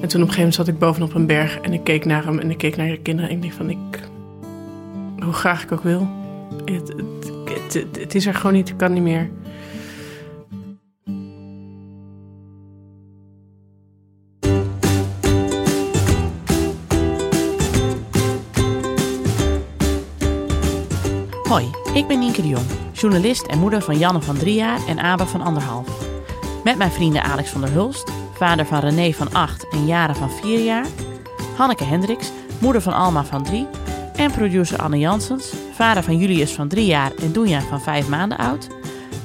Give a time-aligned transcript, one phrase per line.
[0.00, 2.24] En toen op een gegeven moment zat ik bovenop een berg en ik keek naar
[2.24, 4.08] hem en ik keek naar de kinderen en ik dacht van ik,
[5.24, 6.08] hoe graag ik ook wil,
[6.64, 6.94] het,
[7.74, 9.30] het, het, is er gewoon niet, ik kan niet meer.
[21.42, 24.98] Hoi, ik ben Nienke de Jong, journalist en moeder van Janne van drie jaar en
[24.98, 26.06] Abe van anderhalf.
[26.64, 30.30] Met mijn vrienden Alex van der Hulst, vader van René van 8 en Jara van
[30.30, 30.86] 4 jaar,
[31.56, 33.66] Hanneke Hendricks, moeder van Alma van 3
[34.16, 38.38] en producer Anne Jansens, vader van Julius van 3 jaar en Doenja van 5 maanden
[38.38, 38.68] oud,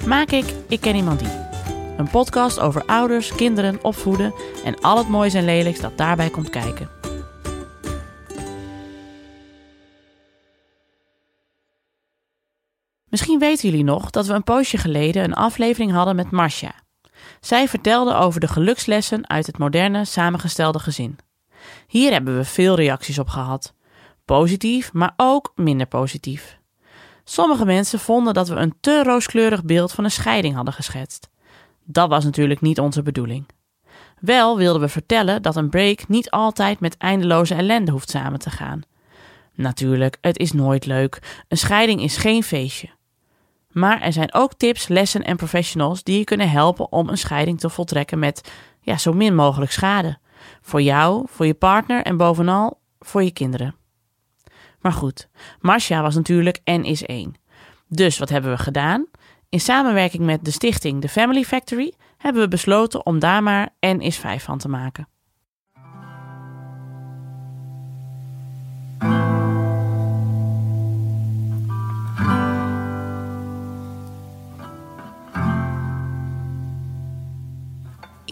[0.05, 1.41] maak ik Ik Ken Iemand Die.
[1.97, 4.33] Een podcast over ouders, kinderen, opvoeden
[4.65, 6.89] en al het moois en lelijks dat daarbij komt kijken.
[13.09, 16.82] Misschien weten jullie nog dat we een poosje geleden een aflevering hadden met Marcia.
[17.43, 21.17] Zij vertelde over de gelukslessen uit het moderne samengestelde gezin.
[21.87, 23.73] Hier hebben we veel reacties op gehad.
[24.25, 26.57] Positief, maar ook minder positief.
[27.23, 31.29] Sommige mensen vonden dat we een te rooskleurig beeld van een scheiding hadden geschetst.
[31.83, 33.45] Dat was natuurlijk niet onze bedoeling.
[34.19, 38.49] Wel wilden we vertellen dat een break niet altijd met eindeloze ellende hoeft samen te
[38.49, 38.81] gaan.
[39.53, 41.43] Natuurlijk, het is nooit leuk.
[41.47, 42.89] Een scheiding is geen feestje.
[43.73, 47.59] Maar er zijn ook tips, lessen en professionals die je kunnen helpen om een scheiding
[47.59, 50.17] te voltrekken met ja, zo min mogelijk schade.
[50.61, 53.75] Voor jou, voor je partner en bovenal voor je kinderen.
[54.79, 57.35] Maar goed, Marcia was natuurlijk en is één.
[57.87, 59.07] Dus wat hebben we gedaan?
[59.49, 63.99] In samenwerking met de stichting The Family Factory hebben we besloten om daar maar N
[63.99, 65.07] is 5 van te maken.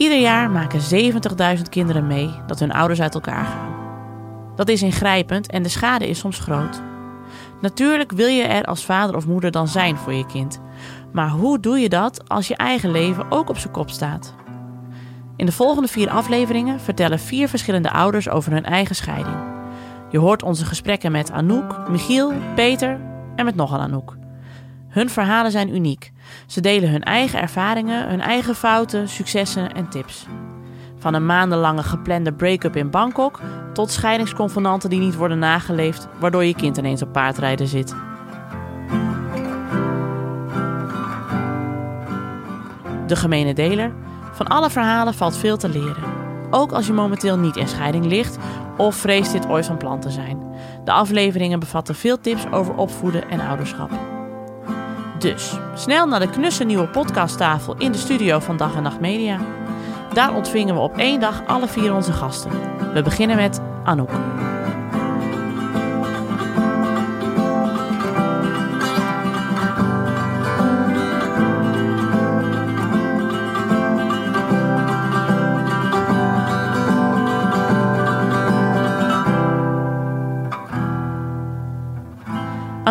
[0.02, 0.82] Ieder jaar maken
[1.58, 3.74] 70.000 kinderen mee dat hun ouders uit elkaar gaan.
[4.56, 6.82] Dat is ingrijpend en de schade is soms groot.
[7.62, 10.62] Natuurlijk wil je er als vader of moeder dan zijn voor je kind.
[11.12, 14.36] Maar hoe doe je dat als je eigen leven ook op zijn kop staat?
[15.36, 19.38] In de volgende vier afleveringen vertellen vier verschillende ouders over hun eigen scheiding.
[20.10, 23.00] Je hoort onze gesprekken met Anouk, Michiel, Peter
[23.36, 24.18] en met nog een Anouk.
[24.88, 26.12] Hun verhalen zijn uniek.
[26.46, 30.26] Ze delen hun eigen ervaringen, hun eigen fouten, successen en tips.
[30.98, 33.40] Van een maandenlange geplande break-up in Bangkok
[33.74, 37.96] tot scheidingsconvenanten die niet worden nageleefd, waardoor je kind ineens op paardrijden zit.
[43.08, 43.92] De gemene deler.
[44.32, 46.04] Van alle verhalen valt veel te leren.
[46.50, 48.38] Ook als je momenteel niet in scheiding ligt
[48.78, 50.44] of vreest dit ooit van plan te zijn.
[50.86, 54.21] De afleveringen bevatten veel tips over opvoeden en ouderschap.
[55.22, 59.40] Dus snel naar de knusse nieuwe podcasttafel in de studio van Dag en Nacht Media.
[60.14, 62.52] Daar ontvingen we op één dag alle vier onze gasten.
[62.94, 64.12] We beginnen met Anouk.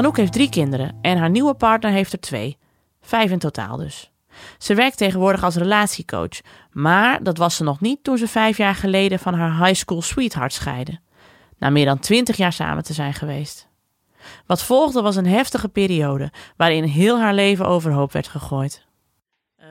[0.00, 2.58] Anouk heeft drie kinderen en haar nieuwe partner heeft er twee.
[3.00, 4.10] Vijf in totaal dus.
[4.58, 6.40] Ze werkt tegenwoordig als relatiecoach,
[6.72, 10.02] maar dat was ze nog niet toen ze vijf jaar geleden van haar high school
[10.02, 10.98] sweetheart scheidde.
[11.58, 13.68] Na meer dan twintig jaar samen te zijn geweest.
[14.46, 18.86] Wat volgde was een heftige periode waarin heel haar leven overhoop werd gegooid.
[19.60, 19.66] Uh,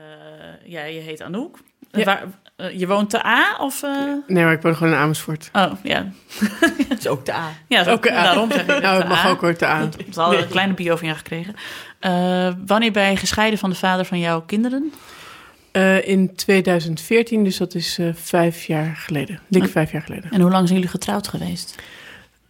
[0.64, 1.58] ja, je heet Anouk.
[1.90, 2.04] Ja.
[2.04, 2.28] Waar,
[2.78, 3.82] je woont te A of...
[3.82, 3.90] Uh...
[4.26, 5.50] Nee, maar ik woon gewoon in Amersfoort.
[5.52, 6.06] Oh, ja.
[6.88, 7.48] Dat is ook de A.
[7.68, 8.22] Ja, Ook A.
[8.22, 9.28] daarom zeg ik Nou, te het mag A.
[9.28, 9.90] ook hoor, te aan.
[10.10, 11.54] We hadden een kleine bio van jou gekregen.
[12.00, 14.92] Uh, wanneer ben je gescheiden van de vader van jouw kinderen?
[15.72, 19.40] Uh, in 2014, dus dat is uh, vijf jaar geleden.
[19.48, 20.30] Dik vijf jaar geleden.
[20.30, 21.74] En hoe lang zijn jullie getrouwd geweest?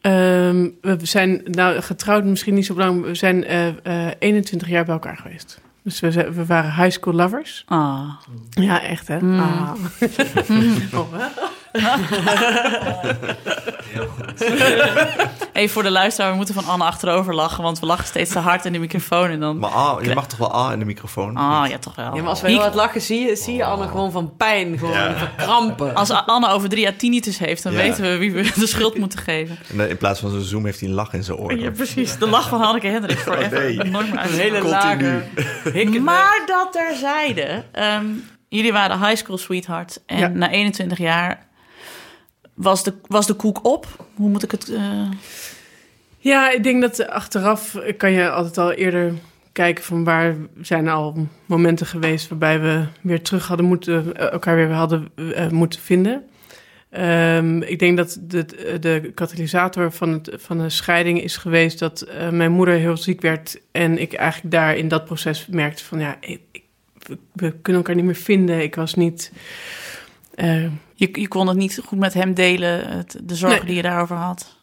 [0.02, 3.04] Um, we zijn nou, getrouwd misschien niet zo lang.
[3.04, 3.44] We zijn
[3.86, 5.60] uh, 21 jaar bij elkaar geweest.
[5.82, 7.64] Dus we, we waren high school lovers.
[7.66, 8.10] Ah.
[8.50, 9.18] Ja, echt hè?
[9.18, 9.40] Mm.
[9.40, 9.74] Ah.
[10.94, 11.14] oh,
[13.90, 14.44] Heel goed.
[15.52, 18.38] Even voor de luisteraar, we moeten van Anne achterover lachen, want we lachen steeds te
[18.38, 19.58] hard in de microfoon en dan...
[19.58, 21.36] Maar ah, je mag toch wel ah in de microfoon?
[21.36, 22.14] Ah, ja, toch wel.
[22.14, 24.78] Ja, maar als wij heel hard lachen, zie je, zie je Anne gewoon van pijn,
[24.78, 25.14] gewoon Ja.
[25.18, 25.94] van krampen.
[25.94, 27.78] Als Anne over drie jaar tinnitus heeft, dan Ja.
[27.78, 29.58] weten we wie we de schuld moeten geven.
[29.78, 31.58] En, in plaats van zo'n zoom heeft hij een lach in zijn oor.
[31.58, 32.18] Ja, precies.
[32.18, 33.76] De lach van Hanneke Hendricks voor Oh, even nee.
[33.90, 34.30] nooit meer uit.
[34.32, 34.70] Een hele Continu.
[34.70, 35.22] lage
[35.72, 36.02] hikken.
[36.04, 37.64] Maar dat terzijde.
[37.72, 38.04] Ehm
[38.48, 39.98] jullie waren high school sweethearts.
[40.06, 40.28] En Ja.
[40.28, 41.46] na 21 jaar
[42.54, 43.86] was de, was de koek op.
[44.14, 44.68] Hoe moet ik het...
[44.68, 45.10] eh,
[46.18, 49.12] Ja, ik denk dat achteraf kan je altijd al eerder
[49.52, 54.56] kijken van waar zijn al momenten geweest waarbij we weer terug hadden moeten, eh, elkaar
[54.56, 56.24] weer hadden eh, moeten vinden.
[56.90, 58.44] Ehm, ik denk dat de,
[58.80, 63.60] de katalysator van, het, van de scheiding is geweest dat mijn moeder heel ziek werd.
[63.72, 66.40] En ik eigenlijk daar in dat proces merkte van ja, ik,
[67.32, 68.62] we kunnen elkaar niet meer vinden.
[68.62, 69.32] Ik was niet.
[70.40, 70.62] Eh,
[70.94, 73.66] Je, je kon het niet goed met hem delen, het, de zorgen Nee.
[73.66, 74.56] die je daarover had.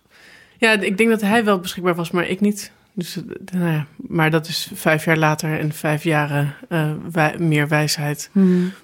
[0.58, 2.72] ja, ik denk dat hij wel beschikbaar was, maar ik niet.
[2.94, 3.24] Dus, eh,
[3.60, 8.30] nou ja, maar dat is vijf jaar later en vijf jaren eh, wij- meer wijsheid.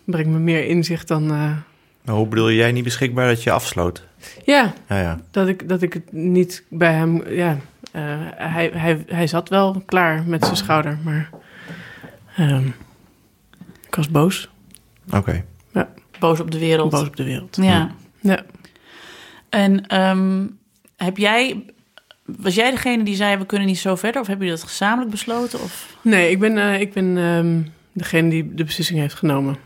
[0.05, 1.23] Brengt me meer inzicht dan.
[1.31, 1.51] eh,
[2.05, 4.07] Maar hoe bedoel je, jij niet beschikbaar dat je afsloot?
[4.45, 5.19] ja, Ja, ja.
[5.31, 7.29] dat ik, dat ik het niet bij hem.
[7.29, 7.57] Ja,
[7.91, 8.01] eh,
[8.35, 11.29] hij, hij, hij zat wel klaar met zijn schouder, maar.
[12.35, 12.67] ehm,
[13.87, 14.49] ik was boos.
[15.11, 15.43] Oké.
[16.23, 16.89] Boos op de wereld.
[16.89, 17.55] Boos op de wereld.
[17.55, 17.91] Ja.
[18.21, 18.43] Ja.
[19.49, 20.47] En ehm,
[20.97, 21.65] heb jij,
[22.25, 24.21] was jij degene die zei we kunnen niet zo verder?
[24.21, 25.59] Of hebben jullie dat gezamenlijk besloten?
[25.61, 25.97] Of?
[26.01, 27.61] Nee, ik ben, eh, ik ben ehm,
[27.91, 29.57] degene die de beslissing heeft genomen.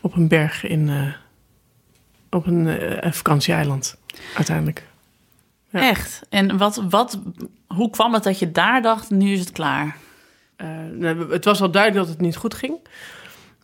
[0.00, 0.88] Op een berg in.
[0.88, 1.12] eh,
[2.30, 3.96] op een eh, vakantieeiland,
[4.36, 4.86] uiteindelijk.
[5.70, 5.80] Ja.
[5.80, 6.20] Echt?
[6.28, 7.18] En wat, wat,
[7.66, 9.96] hoe kwam het dat je daar dacht, nu is het klaar?
[10.56, 12.74] Eh, nou, het was al duidelijk dat het niet goed ging.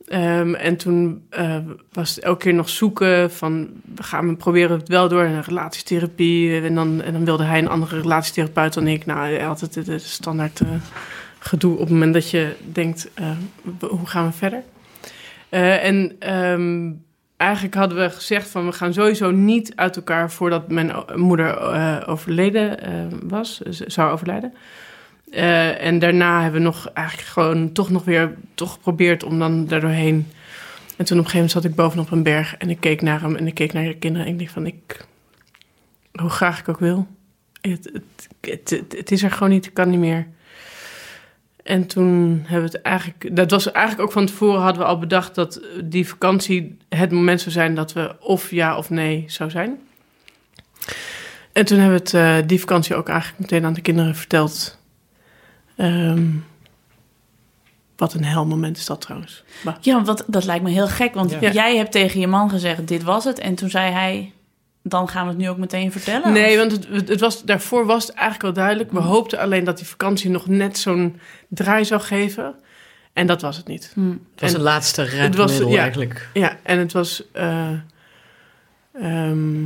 [0.04, 1.56] Ehm, en toen eh,
[1.92, 3.68] was het elke keer nog zoeken van...
[3.94, 6.60] we gaan we proberen het wel door, een relatietherapie.
[6.60, 9.06] En dan, en dan wilde hij een andere relatietherapeut dan ik.
[9.06, 10.68] Nou, had het, standaard eh,
[11.38, 13.10] gedoe op het moment dat je denkt...
[13.14, 13.30] eh,
[13.80, 14.62] hoe gaan we verder?
[15.48, 16.90] En ehm,
[17.36, 18.66] eigenlijk hadden we gezegd van...
[18.66, 21.58] we gaan sowieso niet uit elkaar voordat mijn moeder
[22.06, 22.78] overleden
[23.28, 24.54] was, zou overlijden.
[25.34, 29.66] Eh, en daarna hebben we nog eigenlijk gewoon toch nog weer toch geprobeerd om dan
[29.66, 30.26] daardoorheen.
[30.96, 33.20] En toen op een gegeven moment zat ik bovenop een berg en ik keek naar
[33.20, 35.06] hem en ik keek naar de kinderen en ik dacht van ik,
[36.12, 37.06] hoe graag ik ook wil,
[37.60, 40.26] het, het, het, het, het is er gewoon niet, ik kan niet meer.
[41.62, 44.98] En toen hebben we het eigenlijk, dat was eigenlijk ook van tevoren hadden we al
[44.98, 49.50] bedacht dat die vakantie het moment zou zijn dat we of ja of nee zou
[49.50, 49.78] zijn.
[51.52, 54.82] En toen hebben we het eh, die vakantie ook eigenlijk meteen aan de kinderen verteld.
[55.76, 56.26] Ehm,
[57.96, 59.44] wat een hel moment is dat trouwens.
[59.80, 61.14] Ja, want dat lijkt me heel gek.
[61.14, 61.50] Want Ja.
[61.52, 63.38] jij hebt tegen je man gezegd, dit was het.
[63.38, 64.32] En toen zei hij,
[64.82, 66.32] dan gaan we het nu ook meteen vertellen?
[66.32, 68.92] nee, Of- want het, het- het was, daarvoor was het eigenlijk wel duidelijk.
[68.92, 72.54] We hoopten alleen dat die vakantie nog net zo'n draai zou geven.
[73.12, 73.90] En dat was het niet.
[73.94, 74.10] Hm.
[74.10, 75.80] Het was En- een laatste was, redmiddel ja.
[75.80, 76.28] eigenlijk.
[76.32, 77.22] Ja, en het was.
[77.32, 77.68] eh,
[78.92, 79.62] ehm,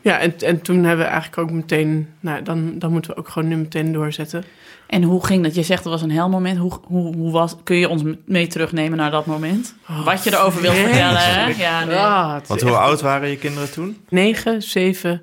[0.00, 2.08] ja, en, en toen hebben we eigenlijk ook meteen.
[2.20, 4.44] Nou, dan, dan moeten we ook gewoon nu meteen doorzetten.
[4.86, 5.54] En hoe ging dat?
[5.54, 6.58] Je zegt het was een hel moment.
[6.58, 9.74] Hoe, hoe, hoe was, kun je ons mee terugnemen naar dat moment?
[10.04, 11.18] Wat je erover wilt vertellen?
[11.20, 11.46] Hè?
[11.46, 11.96] Ja, nee.
[11.96, 14.04] Ah, Want hoe echt oud waren je kinderen toen?
[14.08, 15.22] 9, 7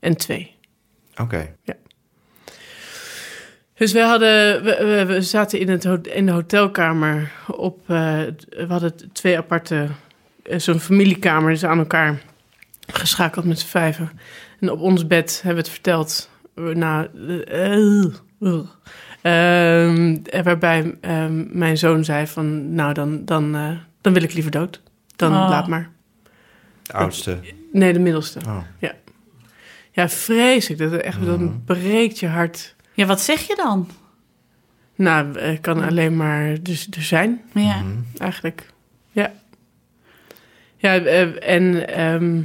[0.00, 0.54] en 2.
[1.16, 1.54] Oké.
[3.74, 7.78] Dus we, hadden, we, we, zaten in, het, in de hotelkamer op.
[7.80, 7.96] eh,
[8.48, 9.86] we hadden twee aparte.
[10.42, 12.22] eh, Zo'n familiekamer, dus aan elkaar
[12.86, 14.10] geschakeld met z'n vijven.
[14.60, 16.30] En op ons bed hebben we het verteld.
[16.54, 17.08] Nou,
[18.40, 18.60] eh,
[19.22, 19.86] eh.
[19.86, 24.50] Ehm, waarbij ehm, mijn zoon zei van, nou dan, dan, eh, dan wil ik liever
[24.50, 24.82] dood.
[25.16, 25.48] Dan Oh.
[25.48, 25.90] laat maar.
[26.82, 27.38] De oudste.
[27.72, 28.40] Nee, de middelste.
[28.46, 28.58] Oh.
[29.96, 30.90] Ja, vreselijk.
[30.90, 32.74] Dat, echt, dat breekt je hart.
[32.94, 33.88] Ja, wat zeg je dan?
[34.94, 37.40] Nou, ik kan alleen maar dus er zijn.
[37.54, 37.76] Ja.
[37.82, 37.96] Mhm.
[38.18, 38.66] eigenlijk.
[39.10, 39.32] Ja.
[40.76, 42.42] Ja, eh, en ehm,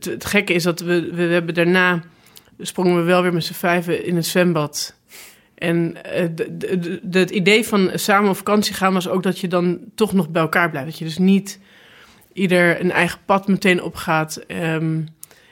[0.00, 2.02] het gekke is dat we, we hebben daarna
[2.66, 4.94] sprongen we wel weer met z'n vijven in het zwembad.
[5.54, 6.28] En eh,
[7.10, 10.42] het idee van samen op vakantie gaan was ook dat je dan toch nog bij
[10.42, 10.88] elkaar blijft.
[10.88, 11.58] Dat je dus niet
[12.32, 14.36] ieder een eigen pad meteen opgaat.
[14.36, 15.00] ehm,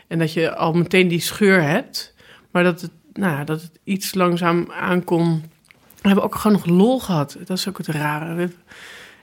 [0.09, 2.15] en dat je al meteen die scheur hebt.
[2.51, 5.43] Maar dat het, nou, dat het iets langzaam aankom.
[6.01, 7.37] We hebben ook gewoon nog lol gehad.
[7.45, 8.51] Dat is ook het rare.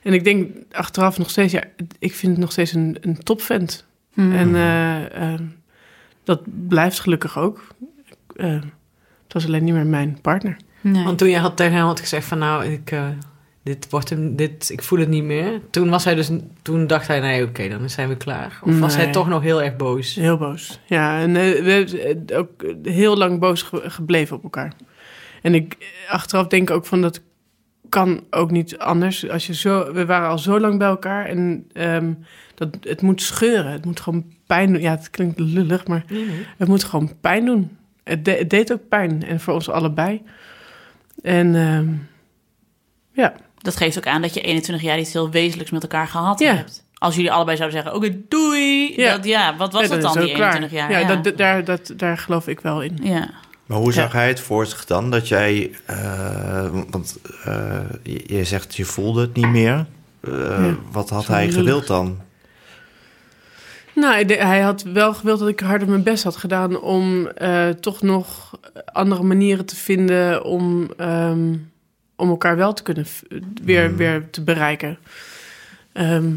[0.02, 1.62] En ik denk achteraf nog steeds, ja,
[1.98, 3.86] ik vind het nog steeds een, een topvent.
[4.12, 4.32] Hm.
[4.32, 5.40] En eh, eh,
[6.36, 7.66] dat blijft gelukkig ook.
[8.36, 8.52] Eh,
[9.24, 10.56] het was alleen niet meer mijn partner.
[10.80, 11.04] Nee.
[11.04, 13.08] Want toen je had tegen hem had gezegd van nou, ik, eh,
[13.62, 15.60] dit wordt hem, dit, ik voel het niet meer.
[15.70, 16.30] Toen was hij dus,
[16.62, 18.60] toen dacht hij nee, oké, dan zijn we klaar.
[18.62, 20.14] Of was hij toch nog heel erg boos?
[20.14, 20.80] Heel boos.
[20.86, 24.72] Ja, en eh, we hebben ook heel lang boos ge- gebleven op elkaar.
[25.42, 25.76] En ik
[26.08, 27.20] achteraf denk ook van dat
[27.88, 29.28] kan ook niet anders.
[29.28, 32.12] Als je zo, we waren al zo lang bij elkaar en ehm,
[32.54, 33.72] dat, het moet scheuren.
[33.72, 34.82] Het moet gewoon pijn doen.
[34.82, 36.04] Ja, het klinkt lullig, maar
[36.58, 37.76] het moet gewoon pijn doen.
[38.04, 40.22] Het, de- het deed ook pijn en voor ons allebei.
[41.22, 41.88] En ehm,
[43.12, 46.38] ja, Dat geeft ook aan dat je 21 jaar iets heel wezenlijks met elkaar gehad
[46.40, 46.54] Ja.
[46.54, 46.84] hebt.
[46.94, 48.92] Als jullie allebei zouden zeggen, oké, doei.
[48.96, 49.16] Ja.
[49.16, 50.54] Dat, ja, wat was ja, dat dan, die klaar.
[50.54, 50.90] 21 jaar?
[50.90, 52.98] Ja, Ja, Dat, daar, dat, daar geloof ik wel in.
[53.02, 53.30] ja.
[53.66, 54.18] Maar hoe zag Ja.
[54.18, 55.10] hij het voor zich dan?
[55.10, 59.86] Dat jij, eh, want eh, je, je zegt je voelde het niet meer.
[60.20, 62.18] Eh, Ja, wat had zo hij gewild dan?
[64.00, 68.02] Nou, hij had wel gewild dat ik harder mijn best had gedaan om eh, toch
[68.02, 68.58] nog
[68.92, 71.54] andere manieren te vinden om, ehm,
[72.16, 73.06] om elkaar wel te kunnen
[73.64, 73.96] weer, Mhm.
[73.96, 74.98] weer te bereiken.
[75.92, 76.30] Ehm,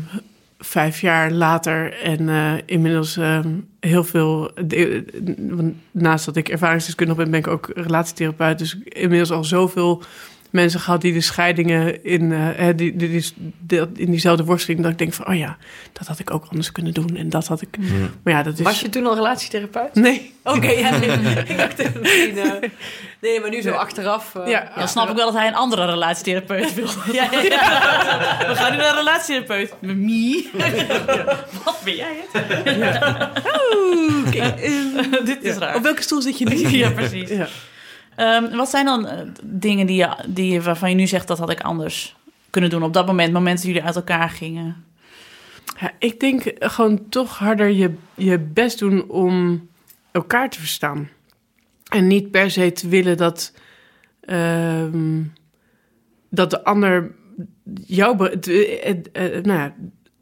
[0.59, 4.51] vijf jaar later en eh, inmiddels ehm, heel veel.
[4.65, 8.57] de- naast dat ik ervaringsdeskundige ben, ben ik ook relatietherapeut.
[8.57, 10.01] Dus inmiddels al zoveel
[10.53, 14.81] mensen gehad die de scheidingen in, eh, hè, die, die, die, die- in diezelfde worsteling.
[14.81, 15.57] Dat ik denk van, oh ja,
[15.93, 17.15] dat had ik ook anders kunnen doen.
[17.15, 17.77] En dat had ik.
[18.23, 18.63] Maar ja, dat is.
[18.65, 19.93] Was je toen al relatietherapeut?
[19.95, 20.33] Nee.
[20.43, 21.09] Oké, ja, nee.
[21.51, 22.37] ik dacht misschien...
[22.37, 22.69] eh,
[23.21, 24.35] nee, maar nu zo achteraf...
[24.35, 24.71] eh, Ja.
[24.77, 26.87] Dan snap ik wel dat hij een andere relatietherapeut wil.
[27.11, 28.47] ja, ja, ja.
[28.47, 29.73] We gaan nu naar een relatietherapeut.
[29.81, 30.45] Met me.
[31.65, 32.43] Wat ben jij het?
[35.25, 35.75] Dit is raar.
[35.75, 36.67] Op welke stoel zit je nu?
[36.77, 37.29] Ja, precies.
[38.15, 41.49] Ehm, wat zijn dan eh, dingen die je, die waarvan je nu zegt dat had
[41.49, 42.15] ik anders
[42.49, 44.85] kunnen doen op dat moment, momenten dat jullie uit elkaar gingen?
[45.99, 49.67] Ik denk gewoon toch harder je, je best doen om
[50.11, 51.09] elkaar te verstaan.
[51.89, 53.53] En niet per se te willen dat,
[54.21, 55.21] ehm,
[56.29, 57.11] dat de ander
[57.85, 58.29] jou...
[58.29, 58.45] Het,
[58.83, 59.73] het, het- nou ja,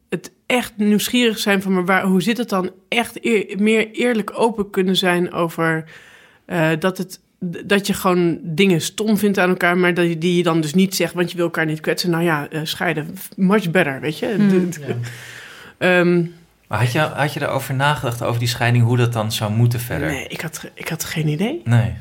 [0.10, 1.74] het echt nieuwsgierig zijn van...
[1.74, 2.71] maar waar, hoe zit het dan?
[2.88, 5.83] Echt eer- meer eerlijk open kunnen zijn over...
[6.45, 7.19] eh, dat, het,
[7.65, 9.77] dat je gewoon dingen stom vindt aan elkaar...
[9.77, 12.10] maar dat je, die je dan dus niet zegt, want je wil elkaar niet kwetsen.
[12.10, 14.36] Nou ja, eh, scheiden, much better, weet je?
[14.38, 14.69] Hmm.
[15.77, 16.25] Ehm,
[16.67, 19.79] Maar had je, had je daarover nagedacht, over die scheiding, hoe dat dan zou moeten
[19.79, 20.07] verder?
[20.07, 21.62] Nee, ik had, ik had geen idee.
[21.63, 21.93] Nee.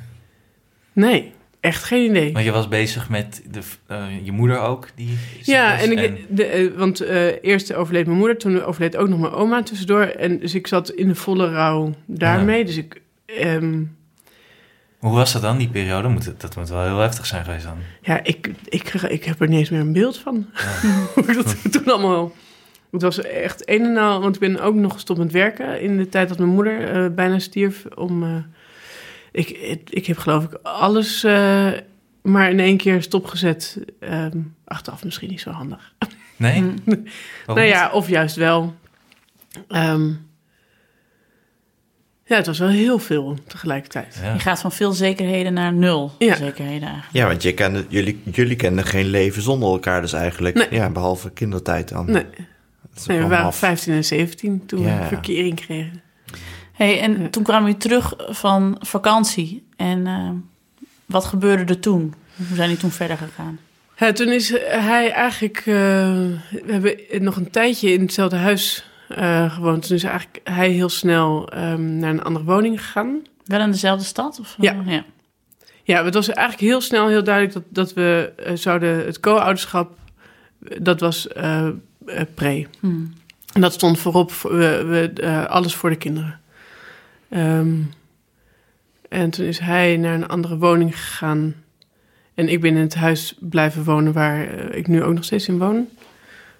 [0.92, 2.32] Nee, echt geen idee.
[2.32, 6.44] Want je was bezig met de, eh, je moeder ook, die Ja, en ik, de,
[6.44, 10.02] eh, want eh, eerst overleed mijn moeder, toen overleed ook nog mijn oma tussendoor.
[10.02, 12.64] En dus ik zat in de volle rouw daarmee.
[12.64, 13.82] Dus ik, ehm,
[15.00, 16.08] Hoe was dat dan, die periode?
[16.08, 17.76] Moet, het- dat moet wel heel heftig zijn geweest dan.
[18.02, 20.46] ja, ik, ik, ik heb er niet eens meer een beeld van.
[20.54, 20.90] Ja.
[21.14, 22.32] Hoe dat toen allemaal...
[22.90, 25.96] Het was echt een en al, want ik ben ook nog gestopt met werken in
[25.96, 27.84] de tijd dat mijn moeder eh, bijna stierf.
[27.94, 28.34] Om, eh,
[29.32, 31.68] ik, ik, ik heb geloof ik alles eh,
[32.22, 33.78] maar in één keer stopgezet.
[34.00, 35.94] Ehm achteraf misschien niet zo handig.
[36.36, 36.74] Nee?
[37.46, 38.74] Nou ja, of juist wel.
[39.68, 40.10] Ehm,
[42.30, 44.18] ja, het was wel heel veel tegelijkertijd.
[44.22, 44.32] Ja.
[44.32, 46.36] Je gaat van veel zekerheden naar nul Ja.
[46.36, 47.12] zekerheden eigenlijk.
[47.12, 50.54] Ja, want je kende, jullie, jullie kenden geen leven zonder elkaar dus eigenlijk.
[50.54, 50.66] Nee.
[50.80, 52.10] Ja, behalve kindertijd dan.
[52.10, 52.24] Nee,
[53.06, 53.56] we waren maf.
[53.56, 54.98] 15 en 17 toen Ja.
[54.98, 56.02] we verkering kregen.
[56.72, 57.28] Hey, en Ja.
[57.28, 59.66] toen kwamen jullie terug van vakantie.
[59.76, 60.30] En eh,
[61.06, 62.14] wat gebeurde er toen?
[62.36, 63.58] Hoe zijn jullie toen verder gegaan?
[63.98, 65.56] Ja, toen is hij eigenlijk...
[65.58, 69.86] eh, we hebben nog een tijdje in hetzelfde huis eh, gewoond.
[69.86, 73.22] Toen is eigenlijk hij heel snel ehm, naar een andere woning gegaan.
[73.44, 74.40] Wel in dezelfde stad?
[74.40, 74.82] Of, Ja.
[74.86, 75.04] ja.
[75.82, 79.04] Ja, het was eigenlijk heel snel heel duidelijk dat, dat we eh, zouden...
[79.04, 79.96] Het co-ouderschap,
[80.68, 81.66] eh, dat was eh,
[82.06, 82.66] eh, pre.
[82.80, 83.04] Hm.
[83.52, 86.40] En dat stond voorop, voor, we, we, eh, alles voor de kinderen.
[87.28, 87.74] Ehm,
[89.08, 91.54] en toen is hij naar een andere woning gegaan.
[92.34, 95.48] En ik ben in het huis blijven wonen waar eh, ik nu ook nog steeds
[95.48, 95.88] in woon.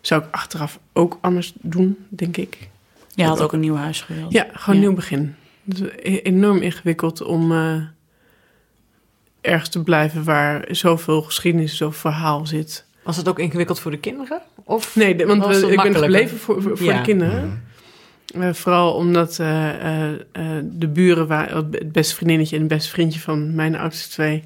[0.01, 2.69] Zou ik achteraf ook anders doen, denk ik.
[3.15, 4.33] Je had ook een nieuw huis gewild.
[4.33, 4.81] Ja, gewoon Ja.
[4.87, 5.35] nieuw begin.
[5.69, 7.75] Het is e- enorm ingewikkeld om eh,
[9.41, 12.85] ergens te blijven waar zoveel geschiedenis, zoveel verhaal zit.
[13.03, 14.41] Was het ook ingewikkeld voor de kinderen?
[14.65, 16.97] Of Nee, de- want Was we, het ik ben gebleven voor, voor, voor Ja.
[16.97, 17.63] de kinderen.
[18.35, 22.91] Eh, vooral omdat eh, eh, eh, de buren waren het beste vriendinnetje en het beste
[22.91, 24.45] vriendje van mijn oudste twee.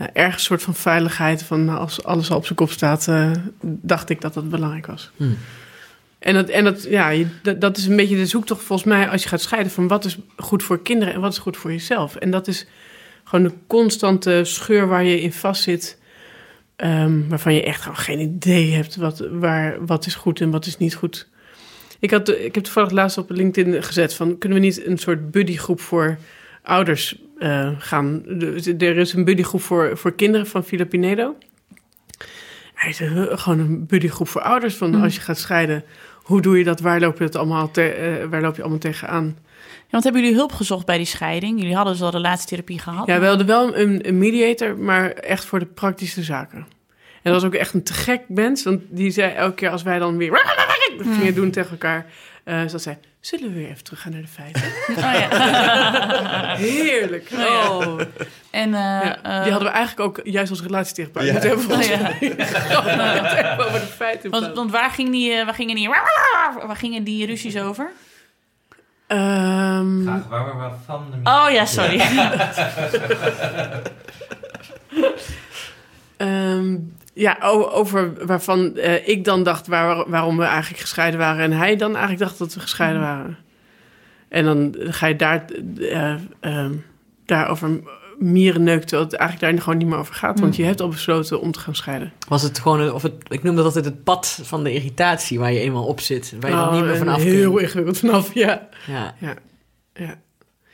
[0.00, 3.08] Ja, erg een soort van veiligheid van nou, als alles al op zijn kop staat,
[3.08, 3.30] eh,
[3.62, 5.10] dacht ik dat dat belangrijk was.
[5.16, 5.38] Hmm.
[6.18, 9.08] En, dat, en dat, ja, je, dat, dat is een beetje de zoektocht volgens mij
[9.08, 11.70] als je gaat scheiden van wat is goed voor kinderen en wat is goed voor
[11.70, 12.16] jezelf.
[12.16, 12.66] En dat is
[13.24, 15.98] gewoon de constante scheur waar je in vastzit.
[16.76, 20.66] ehm, waarvan je echt gewoon geen idee hebt wat, waar, wat is goed en wat
[20.66, 21.28] is niet goed.
[21.98, 24.38] Ik, had, ik heb toevallig laatst op LinkedIn gezet van...
[24.38, 26.18] kunnen we niet een soort buddygroep voor
[26.62, 28.22] ouders eh, gaan?
[28.78, 31.36] Er is een buddygroep voor, voor kinderen van Villa Pinedo.
[32.74, 33.00] Hij is
[33.40, 34.74] gewoon een buddygroep voor ouders.
[34.76, 35.02] Van Mm.
[35.02, 35.84] als je gaat scheiden,
[36.22, 36.80] hoe doe je dat?
[36.80, 39.36] Waar loop je, dat allemaal te, eh, waar loop je allemaal tegenaan?
[39.66, 41.58] Ja, want hebben jullie hulp gezocht bij die scheiding?
[41.60, 43.06] Jullie hadden dus al relatietherapie gehad.
[43.06, 46.58] Ja, we hadden wel een, een mediator, maar echt voor de praktische zaken.
[47.22, 49.82] En dat was ook echt een te gek mens, want die zei elke keer als
[49.82, 50.36] wij dan weer
[51.16, 52.06] gingen doen tegen elkaar,
[52.44, 54.62] eh dat zei, zullen we weer even teruggaan naar de feiten?
[54.90, 56.56] Oh, ja.
[56.66, 57.28] Heerlijk.
[57.28, 57.68] ja.
[57.68, 58.00] Oh.
[58.50, 61.54] En, eh, Ja, eh, die hadden we eigenlijk ook juist als relatietherapeut Ja.
[61.54, 62.30] moeten hebben.
[62.30, 63.56] oh, volgens ja.
[63.58, 64.30] over de feiten.
[64.30, 65.88] want, want waar, ging die, eh, waar, gingen die,
[66.66, 67.90] waar gingen die ruzies over?
[69.06, 72.00] Ehm, Vraag waar we waarvan de Oh ja, sorry.
[76.16, 76.76] ehm,
[77.20, 77.36] ja,
[77.70, 81.44] over waarvan eh, ik dan dacht waar, waarom we eigenlijk gescheiden waren.
[81.44, 83.38] En hij dan eigenlijk dacht dat we gescheiden waren.
[84.28, 85.44] En dan ga je daar,
[85.78, 86.72] eh, ehm,
[87.24, 87.80] daarover
[88.18, 90.40] mieren neuken, terwijl het eigenlijk daar gewoon niet meer over gaat.
[90.40, 92.12] Want je hebt al besloten om te gaan scheiden.
[92.28, 95.52] Was het gewoon, of het, ik noem dat altijd het pad van de irritatie waar
[95.52, 96.34] je eenmaal op zit.
[96.40, 97.62] Waar je dan Oh, niet meer vanaf Heel kunt.
[97.62, 98.68] ingewikkeld vanaf, ja.
[98.86, 99.14] Ja.
[99.18, 99.34] Ja,
[99.94, 100.20] ja.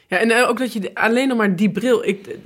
[0.07, 2.07] ja en eh, ook dat je alleen nog maar die bril...
[2.07, 2.37] Ik,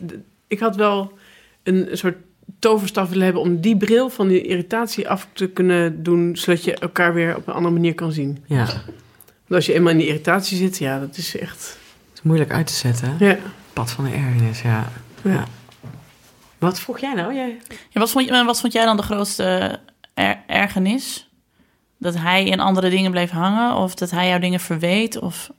[0.49, 1.19] ik had wel
[1.63, 2.17] een soort
[2.61, 3.43] toverstaf willen hebben...
[3.43, 6.37] om die bril van die irritatie af te kunnen doen...
[6.37, 8.45] zodat je elkaar weer op een andere manier kan zien.
[8.47, 11.79] ja, Want als je eenmaal in die irritatie zit, ja, dat is echt...
[12.09, 13.17] het is moeilijk uit te zetten.
[13.17, 13.27] hè?
[13.29, 13.39] Ja,
[13.73, 14.89] Pad van de ergernis, ja.
[15.23, 15.31] ja.
[15.33, 15.45] Ja.
[16.59, 17.35] Wat vroeg jij nou?
[17.35, 17.59] Jij...
[17.91, 19.79] Ja, wat, vond je, wat vond jij dan de grootste
[20.15, 21.29] er- ergernis?
[21.99, 23.75] Dat hij in andere dingen bleef hangen?
[23.77, 25.19] Of dat hij jou dingen verweet?
[25.19, 25.51] Of...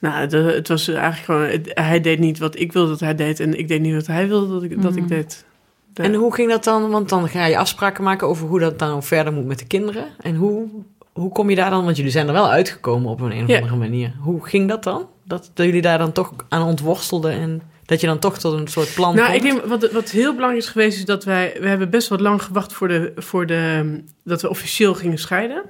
[0.00, 1.42] Nou, de- het was eigenlijk gewoon...
[1.42, 3.40] het- hij deed niet wat ik wilde dat hij deed...
[3.40, 5.08] en ik deed niet wat hij wilde dat ik, dat ik Mhm.
[5.08, 5.44] deed.
[5.94, 6.90] En hoe ging dat dan?
[6.90, 10.04] Want dan ga je afspraken maken over hoe dat dan verder moet met de kinderen.
[10.20, 10.68] En hoe,
[11.12, 11.84] hoe kom je daar dan?
[11.84, 13.56] Want jullie zijn er wel uitgekomen op een, een of Ja.
[13.56, 14.12] andere manier.
[14.20, 15.08] Hoe ging dat dan?
[15.24, 18.68] Dat, dat jullie daar dan toch aan ontworstelden en dat je dan toch tot een
[18.68, 19.44] soort plan Nou, komt?
[19.44, 21.56] ik denk wat, wat heel belangrijk is geweest, is dat wij...
[21.60, 23.96] We hebben best wat lang gewacht voor de, voor de...
[24.24, 25.62] dat we officieel gingen scheiden.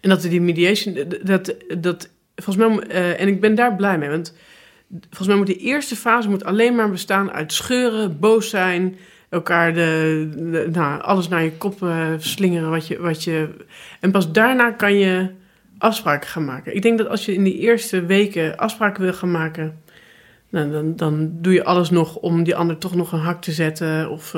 [0.00, 0.98] En dat we die mediation...
[1.22, 2.78] Dat, dat, volgens mij...
[2.78, 4.34] eh, en ik ben daar blij mee, want...
[5.08, 8.96] Volgens mij moet de eerste fase moet alleen maar bestaan uit scheuren, boos zijn...
[9.28, 13.48] elkaar de, de- nou, alles naar je kop eh, slingeren wat je, wat je...
[14.00, 15.30] En pas daarna kan je
[15.78, 16.74] afspraken gaan maken.
[16.74, 19.80] Ik denk dat als je in die eerste weken afspraken wil gaan maken...
[20.48, 23.52] Nou, dan, dan doe je alles nog om die ander toch nog een hak te
[23.52, 24.10] zetten.
[24.10, 24.34] Of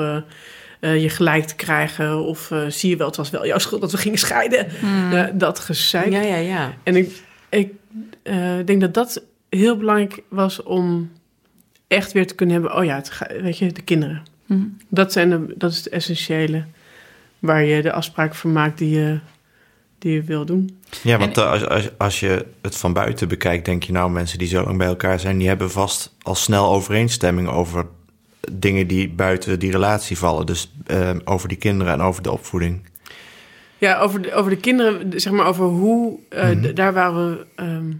[0.79, 2.19] eh, je gelijk te krijgen.
[2.23, 4.67] Of zie je wel, het was wel jouw schuld dat we gingen scheiden.
[5.11, 6.11] Eh, dat gezeik.
[6.11, 6.73] Ja, ja, ja.
[6.83, 7.71] En ik, ik
[8.23, 11.11] eh, denk dat dat heel belangrijk was om
[11.87, 12.75] echt weer te kunnen hebben.
[12.75, 14.23] Oh ja, het ga- weet je, de kinderen.
[14.45, 14.63] Hm.
[14.87, 16.65] Dat, zijn de, dat is het essentiële.
[17.39, 19.19] Waar je de afspraak van maakt die je,
[19.99, 20.79] die je wil doen.
[21.03, 24.37] Ja, want eh, als, als, als je het van buiten bekijkt, denk je nou, mensen
[24.37, 27.85] die zo lang bij elkaar zijn, die hebben vast al snel overeenstemming over
[28.51, 30.45] dingen die buiten die relatie vallen.
[30.45, 32.88] Dus eh, over die kinderen en over de opvoeding.
[33.79, 36.19] Ja, over de, over de kinderen, zeg maar over hoe.
[36.29, 36.73] eh, Mhm.
[36.73, 37.45] Daar waren we.
[37.55, 37.91] ehm,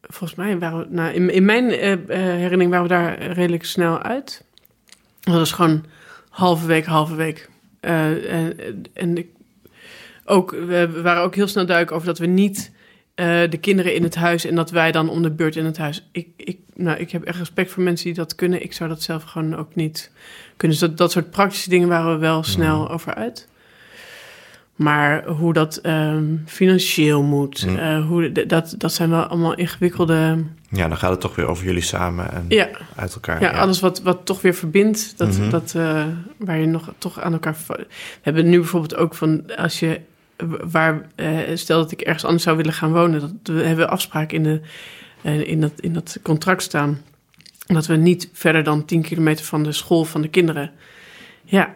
[0.00, 0.86] volgens mij waren we.
[0.88, 4.44] Nou, in, in mijn eh, eh, herinnering waren we daar redelijk snel uit.
[5.20, 5.84] Dat was gewoon
[6.28, 7.48] halve week, halve week.
[7.80, 8.56] En,
[8.94, 9.26] en ik,
[10.24, 12.72] ook, we waren ook heel snel duidelijk over dat we niet.
[13.50, 16.08] de kinderen in het huis en dat wij dan om de beurt in het huis.
[16.12, 18.62] Ik, ik, nou, ik heb echt respect voor mensen die dat kunnen.
[18.62, 20.10] Ik zou dat zelf gewoon ook niet
[20.56, 20.78] kunnen.
[20.78, 23.48] Dus dat, dat soort praktische dingen waren we wel snel over uit.
[24.74, 27.76] Maar hoe dat ehm, financieel moet, Mm.
[27.76, 30.44] eh, hoe, dat, dat zijn wel allemaal ingewikkelde...
[30.68, 33.40] Ja, dan gaat het toch weer over jullie samen en Ja, uit elkaar.
[33.40, 35.50] ja, alles wat, wat toch weer verbindt, dat, Mhm.
[35.50, 36.04] dat, eh,
[36.36, 37.56] waar je nog toch aan elkaar...
[37.66, 37.86] We
[38.22, 40.00] hebben nu bijvoorbeeld ook van, als je...
[40.70, 44.36] Waar, eh, stel dat ik ergens anders zou willen gaan wonen, dat, we hebben afspraken
[44.36, 44.42] in,
[45.22, 47.00] de, in, dat, in dat contract staan.
[47.66, 50.70] Dat we niet verder dan 10 kilometer van de school van de kinderen...
[51.44, 51.74] Ja,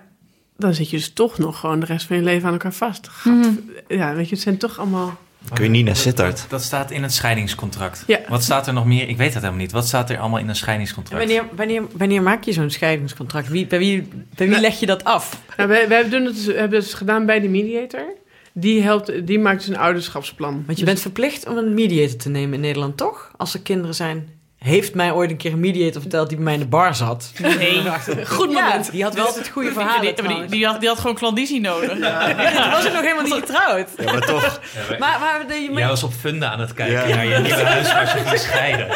[0.59, 3.09] dan zit je dus toch nog gewoon de rest van je leven aan elkaar vast.
[3.09, 3.49] Gat- Mhm.
[3.89, 5.17] Ja, weet je, het zijn toch allemaal...
[5.55, 6.37] Kun je niet naar Dat- Sittard?
[6.41, 8.05] Dat, dat staat in het scheidingscontract.
[8.07, 8.21] Ja.
[8.29, 9.09] Wat staat er nog meer?
[9.09, 9.73] Ik weet het helemaal niet.
[9.73, 11.25] Wat staat er allemaal in een En scheidingscontract?
[11.25, 13.49] wanneer, wanneer, wanneer maak je zo'n scheidingscontract?
[13.49, 15.41] Wie, bij wie, bij wie Nou, leg je dat af?
[15.57, 18.15] Nou, wij, wij doen het dus, we hebben het dus gedaan bij de mediator.
[18.53, 20.53] Die, helpt, die maakt dus een ouderschapsplan.
[20.53, 23.31] Want je Dus- bent verplicht om een mediator te nemen in Nederland, toch?
[23.37, 24.29] Als er kinderen zijn.
[24.59, 27.33] Heeft mij ooit een keer een mediator verteld die bij mij in de bar zat.
[27.39, 27.83] Nee.
[28.27, 28.91] Goed moment.
[28.91, 30.15] die had wel altijd goede verhalen.
[30.17, 31.89] Die, die, had, die had gewoon klandizie nodig.
[31.99, 33.89] Toen was ik nog helemaal niet getrouwd.
[33.99, 34.61] Ja, maar toch.
[34.99, 37.15] Maar, maar, de- Jij was op Funda aan het kijken Ja.
[37.15, 38.89] naar je nieuwe huis waar scheiden.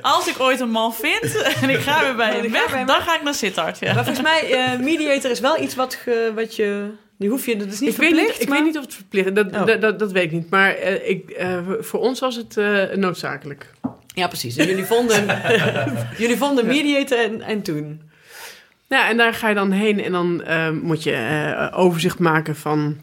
[0.00, 3.14] Als ik ooit een man vind en ik ga weer bij hem weg, dan ga
[3.14, 3.78] ik naar Sittard.
[3.78, 3.94] Ja.
[3.94, 6.90] maar volgens mij, eh, mediator is wel iets wat, ge- wat je...
[7.18, 8.32] Die hoef je, dat is niet ik weet verplicht.
[8.38, 9.34] niet, ik weet niet of het verplicht is.
[9.34, 9.66] Dat, Oh.
[9.66, 10.50] dat, dat, dat weet ik niet.
[10.50, 13.70] Maar eh, ik, eh, voor ons was het eh, noodzakelijk.
[14.06, 14.56] Ja, precies.
[14.56, 15.26] En jullie vonden,
[16.18, 18.00] jullie vonden mediator en, en toen?
[18.88, 20.42] Ja, en daar ga je dan heen en dan
[20.82, 22.96] moet je overzicht maken van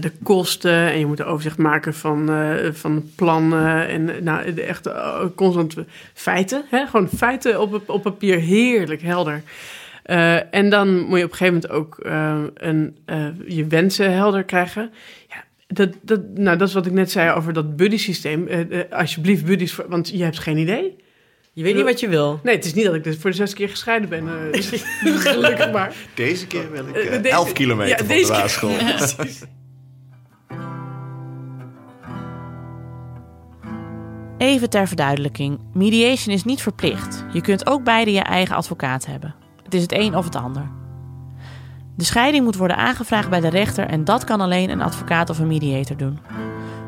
[0.00, 0.72] de kosten.
[0.90, 2.30] En je moet een overzicht maken van,
[2.72, 3.88] van plannen.
[3.88, 4.88] En nou, de echt
[5.34, 5.74] constant
[6.14, 6.64] feiten.
[6.70, 6.86] Hè?
[6.86, 8.38] Gewoon feiten op, op papier.
[8.38, 9.42] Heerlijk, helder.
[10.02, 14.12] Eh, en dan moet je op een gegeven moment ook eh, een, eh, je wensen
[14.12, 14.90] helder krijgen.
[15.28, 18.48] Ja, dat, dat, nou, dat is wat ik net zei over dat buddy-systeem.
[18.90, 20.96] Alsjeblieft, buddies, voor- want je hebt geen idee.
[21.52, 22.40] Je weet niet wat je wil.
[22.42, 24.24] Nee, het is niet dat ik dus voor de zes keer gescheiden ben.
[24.52, 24.68] dus
[25.04, 25.94] gelukkig maar.
[26.14, 29.40] Deze keer wil ik Eh, eh, deze- 11 kilometer ja, van deze de keer- basisschool.
[34.38, 35.58] Even ter verduidelijking.
[35.74, 37.24] Mediation is niet verplicht.
[37.32, 39.34] Je kunt ook beide je eigen advocaat hebben.
[39.72, 40.70] Het is het een of het ander.
[41.96, 45.38] De scheiding moet worden aangevraagd bij de rechter en dat kan alleen een advocaat of
[45.38, 46.18] een mediator doen.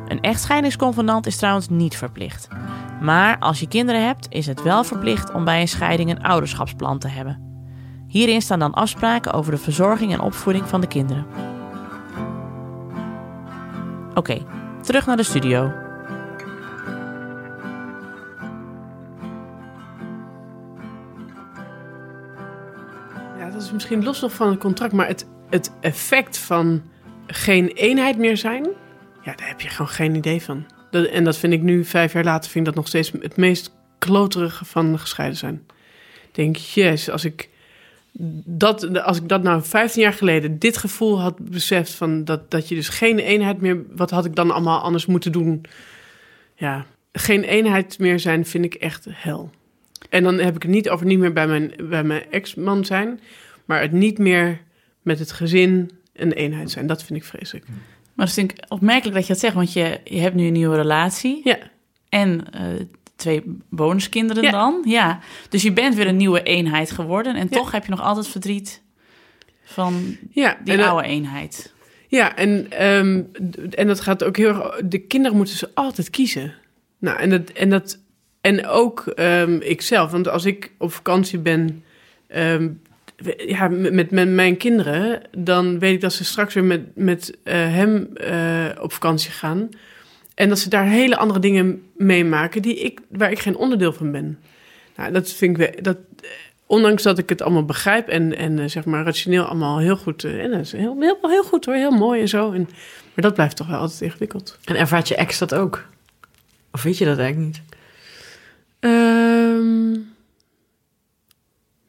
[0.09, 2.49] Een echtscheidingsconvenant is trouwens niet verplicht.
[3.01, 6.99] Maar als je kinderen hebt, is het wel verplicht om bij een scheiding een ouderschapsplan
[6.99, 7.42] te hebben.
[8.09, 11.27] Hierin staan dan afspraken over de verzorging en opvoeding van de kinderen.
[14.14, 14.38] Oké,
[14.83, 15.84] terug naar de studio.
[23.64, 26.83] Is misschien los nog van het contract, maar het, het effect van
[27.27, 28.68] geen eenheid meer zijn,
[29.22, 30.66] ja, daar heb je gewoon geen idee van.
[30.90, 33.74] En dat vind ik nu, vijf jaar later, vind ik dat nog steeds het meest
[33.98, 35.62] kloterige van gescheiden zijn.
[36.29, 37.48] Ik denk, yes, als ik
[38.44, 42.68] dat, als ik dat nou 15 jaar geleden dit gevoel had beseft van dat, dat
[42.68, 45.64] je dus geen eenheid meer, wat had ik dan allemaal anders moeten doen?
[46.55, 49.50] Ja, geen eenheid meer zijn vind ik echt hel.
[50.11, 53.20] En dan heb ik het niet over niet meer bij mijn, bij mijn ex-man zijn,
[53.64, 54.61] maar het niet meer
[55.03, 56.87] met het gezin een eenheid zijn.
[56.87, 57.66] Dat vind ik vreselijk.
[58.14, 60.53] Maar dat vind ik opmerkelijk dat je dat zegt, want je, je hebt nu een
[60.53, 61.40] nieuwe relatie.
[61.44, 61.59] Ja,
[62.09, 62.62] En eh,
[63.16, 64.50] twee bonuskinderen Ja.
[64.50, 64.83] dan.
[64.85, 65.20] Ja.
[65.48, 67.35] Dus je bent weer een nieuwe eenheid geworden.
[67.37, 67.57] En Ja.
[67.57, 68.83] toch heb je nog altijd verdriet
[69.64, 70.59] van ja.
[70.64, 71.72] die en, oude eenheid.
[72.09, 73.22] Ja, en, ehm,
[73.70, 74.81] en dat gaat ook heel erg.
[74.85, 76.55] De kinderen moeten ze altijd kiezen.
[76.98, 77.50] Nou, en dat.
[77.50, 77.98] En, dat,
[78.40, 80.11] en ook ehm ikzelf.
[80.11, 81.85] Want als ik op vakantie ben.
[82.27, 82.68] ehm,
[83.37, 85.22] ja, met, met, mijn kinderen.
[85.38, 89.68] dan weet ik dat ze straks weer met, met eh, hem eh, op vakantie gaan.
[90.34, 92.62] En dat ze daar hele andere dingen meemaken.
[92.62, 94.38] Die ik, waar ik geen onderdeel van ben.
[94.96, 95.84] Nou, dat vind ik.
[95.84, 96.28] Dat, eh,
[96.66, 100.24] ondanks dat ik het allemaal begrijp en, en zeg maar rationeel allemaal heel goed.
[100.24, 102.52] en dat is heel, heel, heel goed hoor, heel mooi en zo.
[102.52, 102.62] En,
[103.14, 104.58] maar dat blijft toch wel altijd ingewikkeld.
[104.64, 105.84] En ervaart je ex dat ook?
[106.72, 107.62] Of weet je dat eigenlijk niet?
[108.80, 110.13] Ehm,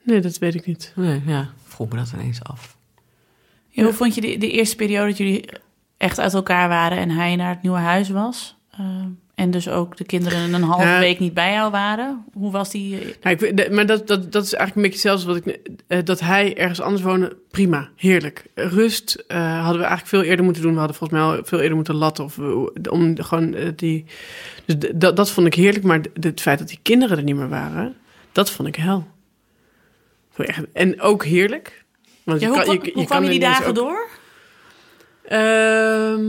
[0.06, 0.94] nee, dat weet ik niet.
[0.96, 2.78] Nee, ja, vroeg me dat ineens af.
[3.70, 5.46] Ja, hoe vond je de, de eerste periode dat jullie
[5.98, 8.56] echt uit elkaar waren en hij naar het nieuwe huis was?
[8.72, 8.86] Eh,
[9.36, 11.00] en dus ook de kinderen een halve Ja.
[11.00, 12.26] week niet bij jou waren?
[12.34, 13.00] Hoe was die?
[13.22, 15.72] ik, weet- de- maar dat, dat, dat is eigenlijk een beetje hetzelfde wat ik.
[15.88, 18.46] eh, dat hij ergens anders woonde, prima, heerlijk.
[18.54, 20.72] Rust eh, hadden we eigenlijk veel eerder moeten doen.
[20.74, 22.24] We hadden volgens mij al veel eerder moeten latten.
[22.24, 22.38] Of,
[22.90, 24.06] om gewoon die.
[24.66, 25.86] Dus d- dat, dat vond ik heerlijk.
[25.86, 27.96] Maar d- het feit dat die kinderen er niet meer waren,
[28.32, 29.08] dat vond ik hel.
[30.74, 31.84] En ook heerlijk.
[32.24, 34.08] Want Ja, hoe, kan- kwam- je- je hoe kwam je die dagen ook- door?
[35.24, 36.26] Ehm,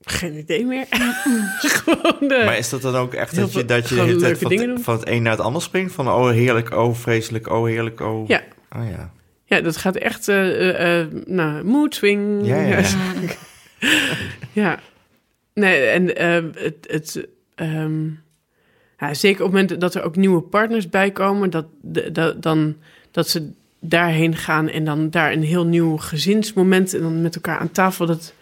[0.00, 0.86] geen idee meer.
[1.60, 2.42] Gewoon de...
[2.44, 4.40] Maar is dat dan ook echt dat je, dat je de gewoon hele tijd leuke
[4.40, 4.84] van, dingen het- doen.
[4.84, 5.92] van het een naar het ander springt?
[5.92, 8.28] Van oh heerlijk, oh vreselijk, oh heerlijk, oh...
[8.28, 8.42] Ja.
[8.76, 9.10] Oh ja.
[9.44, 12.46] Ja, dat gaat echt, eh eh, eh, nou, mood swing.
[12.46, 12.88] Ja, ja, ja.
[14.52, 14.78] Ja.
[15.54, 16.06] Nee, en
[16.62, 18.08] het, het ehm,
[19.00, 21.66] ja, zeker op het moment dat er ook nieuwe partners bij komen, dat,
[22.12, 22.76] dat, dan,
[23.10, 27.58] dat ze daarheen gaan en dan daar een heel nieuw gezinsmoment en dan met elkaar
[27.58, 28.06] aan tafel.
[28.06, 28.34] Dat,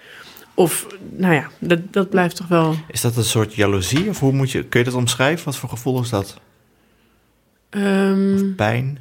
[0.55, 2.75] of, nou ja, dat, dat blijft toch wel.
[2.89, 4.09] Is dat een soort jaloezie?
[4.09, 5.45] Of hoe moet je, kun je dat omschrijven?
[5.45, 6.41] Wat voor gevoel is dat?
[7.71, 8.99] ehm, Pijn?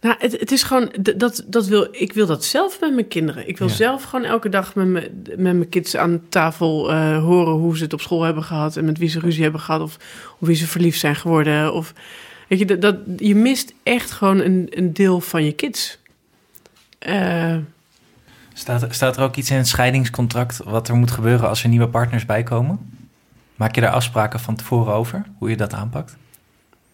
[0.00, 3.48] Nou, het, het is gewoon, dat, dat wil, ik wil dat zelf met mijn kinderen.
[3.48, 3.74] Ik wil Ja.
[3.74, 7.84] zelf gewoon elke dag met, me, met mijn kids aan tafel eh, horen hoe ze
[7.84, 8.76] het op school hebben gehad.
[8.76, 9.80] En met wie ze ruzie hebben gehad.
[9.80, 9.96] Of,
[10.38, 11.72] of wie ze verliefd zijn geworden.
[11.74, 11.92] Of,
[12.48, 15.98] weet je, dat, dat, je mist echt gewoon een, een deel van je kids.
[16.98, 17.56] Eh,
[18.52, 21.88] Staat, staat er ook iets in het scheidingscontract wat er moet gebeuren als er nieuwe
[21.88, 22.78] partners bijkomen?
[23.54, 26.16] Maak je daar afspraken van tevoren over, hoe je dat aanpakt?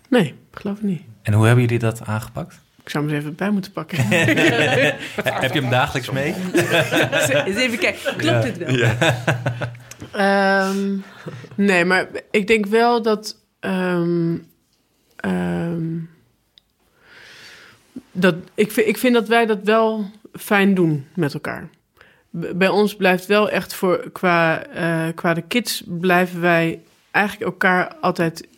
[0.08, 1.02] nee, ik geloof niet.
[1.22, 2.60] En hoe hebben jullie dat aangepakt?
[2.84, 3.98] Ik zou hem eens even bij moeten pakken.
[5.42, 6.34] Heb je hem dagelijks mee?
[7.46, 8.90] Eens even kijken, klopt dit wel?
[10.12, 10.96] Ehm,
[11.54, 13.36] nee, maar ik denk wel dat.
[13.60, 14.36] ehm,
[15.16, 15.98] ehm,
[18.12, 21.68] dat ik, vind, ik vind dat wij dat wel fijn doen met elkaar.
[22.30, 27.94] Bij ons blijft wel echt voor qua, eh, qua de kids blijven wij eigenlijk elkaar
[28.00, 28.48] altijd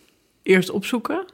[0.43, 1.25] eerst opzoeken.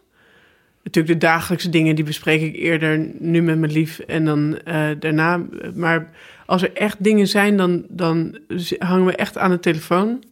[0.83, 4.89] Natuurlijk de dagelijkse dingen die bespreek ik eerder nu met mijn lief en dan eh,
[4.99, 5.43] daarna.
[5.75, 6.11] Maar
[6.47, 8.39] als er echt dingen zijn, dan, dan
[8.79, 10.25] hangen we echt aan de telefoon.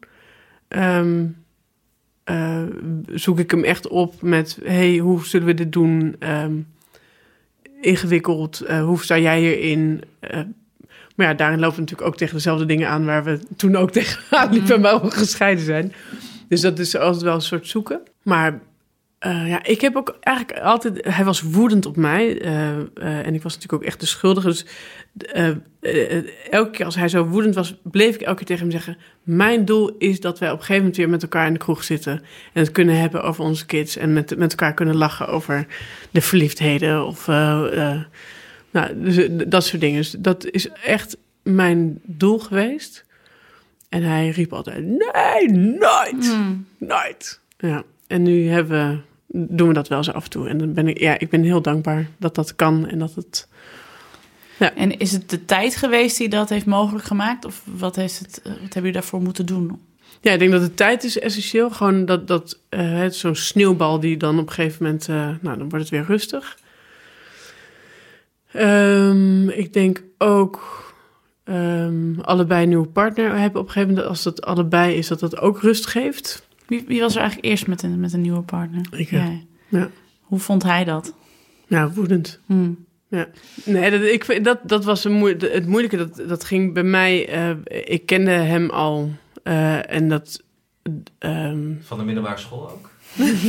[0.69, 1.25] Ehm,
[2.25, 2.63] eh,
[3.13, 6.17] zoek ik hem echt op met: hey, hoe zullen we dit doen?
[6.19, 6.55] Ehm,
[7.81, 10.03] ingewikkeld, eh, hoe sta jij hierin?
[11.17, 13.91] Maar ja, daarin lopen we natuurlijk ook tegen dezelfde dingen aan waar we toen ook
[14.01, 15.93] tegenaan liepen, maar ook gescheiden zijn.
[16.49, 18.01] Dus dat is altijd wel een soort zoeken.
[18.23, 18.61] Maar
[19.19, 21.05] eh, ja, ik heb ook eigenlijk altijd.
[21.15, 22.41] Hij was woedend op mij.
[22.41, 24.47] eh, eh, en ik was natuurlijk ook echt de schuldige.
[24.47, 24.65] Dus
[26.51, 29.65] elke keer als hij zo woedend was, bleef ik elke keer tegen hem zeggen: Mijn
[29.65, 32.13] doel is dat wij op een gegeven moment weer met elkaar in de kroeg zitten.
[32.53, 33.97] En het kunnen hebben over onze kids.
[33.97, 35.67] En met, met elkaar kunnen lachen over
[36.11, 37.07] de verliefdheden.
[37.07, 37.27] Of
[38.71, 39.97] nou, dus, dat soort dingen.
[40.01, 43.05] Dus dat is echt mijn doel geweest.
[43.89, 46.67] En hij riep altijd, nee, nooit, Hmm.
[46.79, 47.41] nooit.
[47.59, 50.49] Ja, en nu hebben we, doen we dat wel zo af en toe.
[50.49, 53.49] En dan ben ik, ja, ik ben heel dankbaar dat dat kan en dat het...
[54.59, 57.45] En is het de tijd geweest die dat heeft mogelijk gemaakt?
[57.45, 59.81] Of wat, heeft het, eh, wat hebben jullie daarvoor moeten doen?
[60.21, 61.71] Ja, ik denk dat de tijd is essentieel.
[61.71, 65.69] Gewoon dat, dat het zo'n sneeuwbal die dan op een gegeven moment, eh, nou, dan
[65.69, 66.59] wordt het weer rustig.
[68.53, 70.87] Ehm, ik denk ook
[71.45, 75.21] ehm, allebei een nieuwe partner hebben op een gegeven moment, als dat allebei is, dat
[75.21, 76.48] dat ook rust geeft.
[76.69, 78.87] Wie, wie was er eigenlijk eerst met een, met een nieuwe partner?
[78.91, 79.19] Ik, ja.
[79.19, 79.47] Jij.
[79.69, 79.91] Ja.
[80.23, 81.15] Hoe vond hij dat?
[81.67, 82.41] Nou, woedend.
[82.47, 82.87] Hmm.
[83.65, 85.97] Nee, dat, ik, dat, dat was een moe- het moeilijke.
[85.97, 87.29] Dat, dat ging bij mij.
[87.29, 87.51] eh,
[87.85, 89.11] ik kende hem al.
[89.43, 90.43] eh, en dat.
[91.19, 92.91] ehm, Van de middelbare school ook?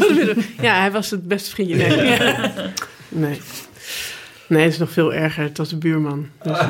[0.68, 1.76] ja, hij was het beste vriendje.
[1.76, 2.18] Nee.
[3.28, 3.42] nee.
[4.48, 5.44] Nee, het is nog veel erger.
[5.44, 6.28] Het was de buurman.
[6.44, 6.70] Dus, eh,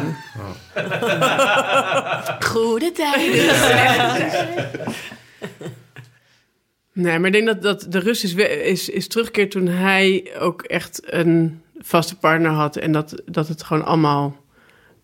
[2.40, 3.46] Goede tijden.
[7.02, 10.62] nee, maar ik denk dat, dat de rust is, is, is teruggekeerd toen hij ook
[10.62, 12.76] echt een vaste partner had.
[12.78, 14.38] En dat, dat het gewoon allemaal.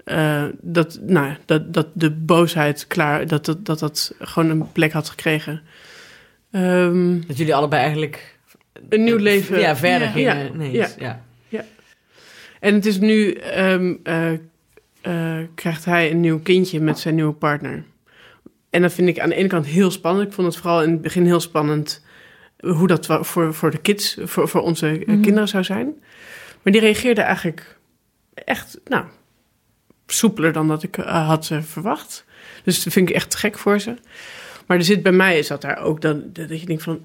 [0.03, 3.27] eh, dat, nou, ja, dat, dat de boosheid klaar.
[3.27, 5.61] Dat dat, dat dat gewoon een plek had gekregen.
[6.51, 8.37] Ehm, Dat jullie allebei eigenlijk...
[8.89, 9.59] een nieuw leven.
[9.59, 10.11] Ja, verder Ja.
[10.13, 10.43] gingen.
[10.43, 10.49] Ja.
[10.53, 11.21] Nee, Ja.
[11.47, 11.65] ja.
[12.59, 14.31] En het is nu, ehm, eh,
[15.01, 17.83] eh, krijgt hij een nieuw kindje met zijn nieuwe partner.
[18.75, 20.27] En dat vind ik aan de ene kant heel spannend.
[20.27, 22.03] Ik vond het vooral in het begin heel spannend
[22.59, 25.21] hoe dat voor, voor de kids, voor, voor onze Mhm.
[25.21, 25.93] kinderen zou zijn.
[26.61, 27.77] Maar die reageerde eigenlijk
[28.33, 29.05] echt, nou,
[30.07, 32.25] soepeler dan dat ik eh, had eh, verwacht.
[32.63, 33.95] Dus dat vind ik echt gek voor ze.
[34.65, 36.99] Maar er zit bij mij, is dat daar ook dan, dat je denkt van,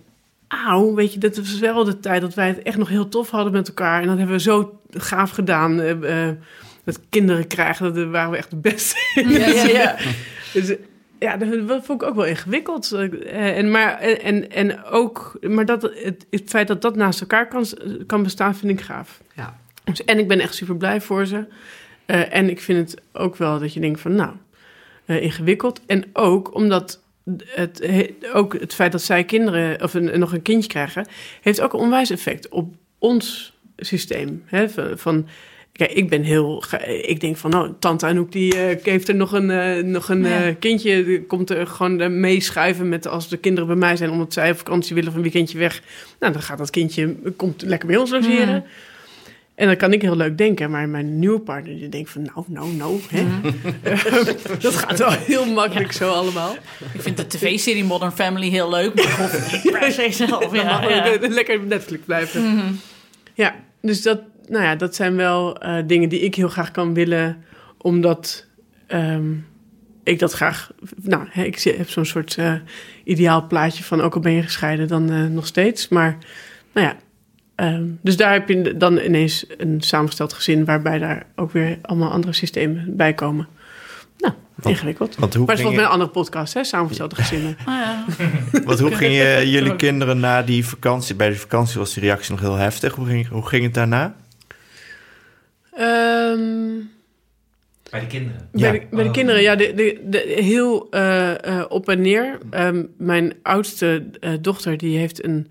[0.48, 3.30] auw, weet je, dat was wel de tijd dat wij het echt nog heel tof
[3.30, 4.00] hadden met elkaar.
[4.00, 5.80] En dat hebben we zo gaaf gedaan.
[5.80, 6.28] eh,
[6.84, 8.96] dat kinderen krijgen, dat waren we echt de beste.
[9.14, 9.28] in.
[9.30, 9.96] Ja, ja, ja.
[10.52, 10.74] Dus,
[11.20, 12.92] ja, dat vond ik ook wel ingewikkeld.
[12.92, 17.48] Eh, En, maar, en, en ook, maar dat, het, het feit dat dat naast elkaar
[17.48, 17.64] kan,
[18.06, 19.20] kan bestaan, vind ik gaaf.
[19.34, 19.58] Ja.
[19.84, 21.44] Dus, en ik ben echt super blij voor ze.
[22.06, 24.32] Eh, en ik vind het ook wel dat je denkt van, nou,
[25.04, 25.80] eh, ingewikkeld.
[25.86, 27.00] En ook omdat
[27.44, 31.06] het, he- ook het feit dat zij kinderen, of een, nog een kindje krijgen,
[31.40, 34.42] heeft ook een onwijs effect op ons systeem.
[34.46, 34.68] Hè?
[34.68, 35.26] Van, van
[35.80, 36.62] Kijk, ik ben heel.
[37.02, 40.24] Ik denk van, nou, tante Anouk die eh, heeft er nog een, eh, nog een
[40.24, 40.44] Ja.
[40.46, 41.04] eh, kindje.
[41.04, 44.56] Die komt er gewoon meeschuiven met als de kinderen bij mij zijn, omdat zij op
[44.58, 45.82] vakantie willen of een weekendje weg.
[46.18, 48.64] Nou, dan gaat dat kindje komt lekker bij ons logeren.
[49.54, 52.44] En dan kan ik heel leuk denken, maar mijn nieuwe partner die denkt van, nou,
[52.48, 53.24] nou, nou, hè?
[54.60, 56.54] dat gaat wel heel makkelijk zo allemaal.
[56.94, 60.06] Ik vind de tv-serie Modern Family heel leuk, maar ik hoef het niet per se
[60.26, 60.44] zelf.
[60.44, 61.04] Dan Ja, mag ja.
[61.04, 62.42] ik lekker Netflix blijven.
[62.54, 62.66] Mhm.
[63.34, 66.94] Ja, dus dat, nou ja, dat zijn wel eh, dingen die ik heel graag kan
[66.94, 67.44] willen,
[67.78, 68.46] omdat
[68.86, 69.32] ehm,
[70.02, 70.70] ik dat graag.
[71.02, 72.54] Nou, hè, ik heb zo'n soort eh,
[73.04, 75.88] ideaal plaatje van ook al ben je gescheiden, dan eh, nog steeds.
[75.88, 76.18] Maar
[76.72, 76.96] nou ja,
[77.54, 82.10] ehm, dus daar heb je dan ineens een samengesteld gezin waarbij daar ook weer allemaal
[82.10, 83.48] andere systemen bij komen.
[84.18, 85.16] Nou, ingewikkeld.
[85.16, 86.64] Want hoe Maar het is je, een andere podcast, hè?
[86.64, 87.56] Samengestelde gezinnen.
[87.64, 88.04] Ah, ja.
[88.64, 91.14] want hoe gingen jullie kinderen na die vakantie?
[91.14, 92.94] Bij de vakantie was die reactie nog heel heftig.
[92.94, 94.14] Hoe ging, hoe ging het daarna?
[95.80, 96.78] Ehm
[97.90, 98.48] Bij de kinderen.
[98.52, 98.72] Bij, Ja.
[98.72, 102.38] de, bij de kinderen, ja, de, de, de, heel eh, eh, op en neer.
[102.50, 105.50] Ehm, mijn oudste eh, dochter, die heeft een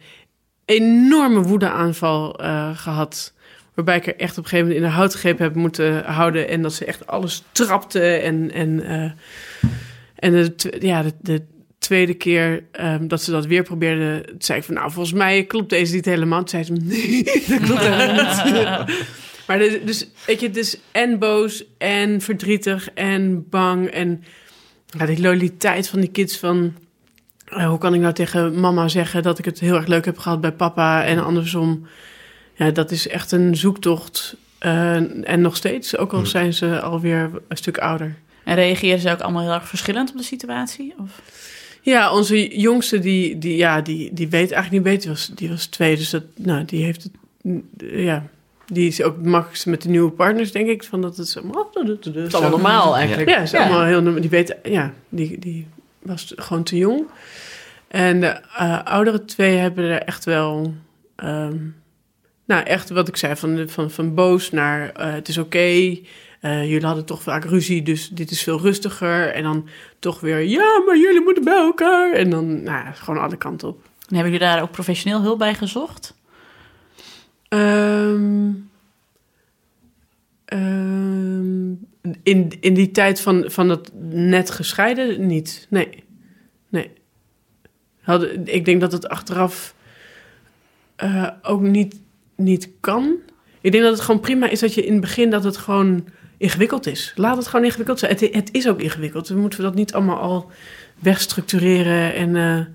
[0.66, 3.34] enorme woedeaanval eh, gehad.
[3.74, 6.48] Waarbij ik er echt op een gegeven moment in de houtgreep heb moeten houden.
[6.48, 8.02] En dat ze echt alles trapte.
[8.02, 9.12] En, en, eh,
[10.16, 11.42] en de, ja, de, de
[11.78, 14.74] tweede keer ehm, dat ze dat weer probeerde, zei ik van...
[14.74, 16.44] Nou, volgens mij klopt deze niet helemaal.
[16.44, 18.98] Toen zei ze, nee, dat klopt helemaal niet.
[19.50, 23.88] Maar de- dus, weet je, is en boos en verdrietig en bang.
[23.88, 24.24] En
[24.86, 26.74] ja, die loyaliteit van die kids van...
[27.46, 30.18] eh, hoe kan ik nou tegen mama zeggen dat ik het heel erg leuk heb
[30.18, 31.88] gehad bij papa en andersom?
[32.56, 34.36] Ja, dat is echt een zoektocht.
[34.58, 38.16] Eh, en nog steeds, ook al zijn ze alweer een stuk ouder.
[38.44, 40.94] En reageren ze ook allemaal heel erg verschillend op de situatie?
[41.00, 41.22] Of?
[41.82, 45.02] Ja, onze jongste, die, die, ja, die, die weet eigenlijk niet beter.
[45.02, 47.12] Die was, die was twee, dus dat, nou, die heeft het...
[47.92, 48.30] Ja,
[48.72, 50.84] die is ook het makkelijkste met de nieuwe partners, denk ik.
[50.84, 51.42] Van dat het zo...
[51.72, 53.30] Het is allemaal normaal eigenlijk.
[53.30, 54.22] Ja, is allemaal heel normaal.
[54.22, 55.68] Die weet, ja, die, die
[56.02, 57.08] was gewoon te jong.
[57.88, 60.74] En de eh, oudere twee hebben er echt wel,
[61.16, 61.58] ehm,
[62.46, 65.98] nou echt wat ik zei, van, van, van boos naar eh, het is oké.
[66.40, 69.34] Eh, jullie hadden toch vaak ruzie, dus dit is veel rustiger.
[69.34, 69.68] En dan
[70.00, 72.12] toch weer, ja, maar jullie moeten bij elkaar.
[72.12, 73.82] En dan, nou ja, gewoon alle kanten op.
[73.84, 76.14] En hebben jullie daar ook professioneel hulp bij gezocht?
[77.50, 78.52] Ehm,
[80.46, 81.70] ehm,
[82.24, 85.68] in, in die tijd van, van dat net gescheiden niet.
[85.70, 86.04] Nee.
[86.70, 86.92] Nee.
[88.02, 89.76] Hadden, ik denk dat het achteraf
[90.96, 92.02] eh, ook niet,
[92.36, 93.16] niet kan.
[93.62, 96.08] Ik denk dat het gewoon prima is dat je in het begin dat het gewoon
[96.38, 97.14] ingewikkeld is.
[97.16, 98.12] Laat het gewoon ingewikkeld zijn.
[98.12, 99.28] Het, het is ook ingewikkeld.
[99.28, 100.52] We moeten dat niet allemaal al
[101.00, 102.66] wegstructureren en eh,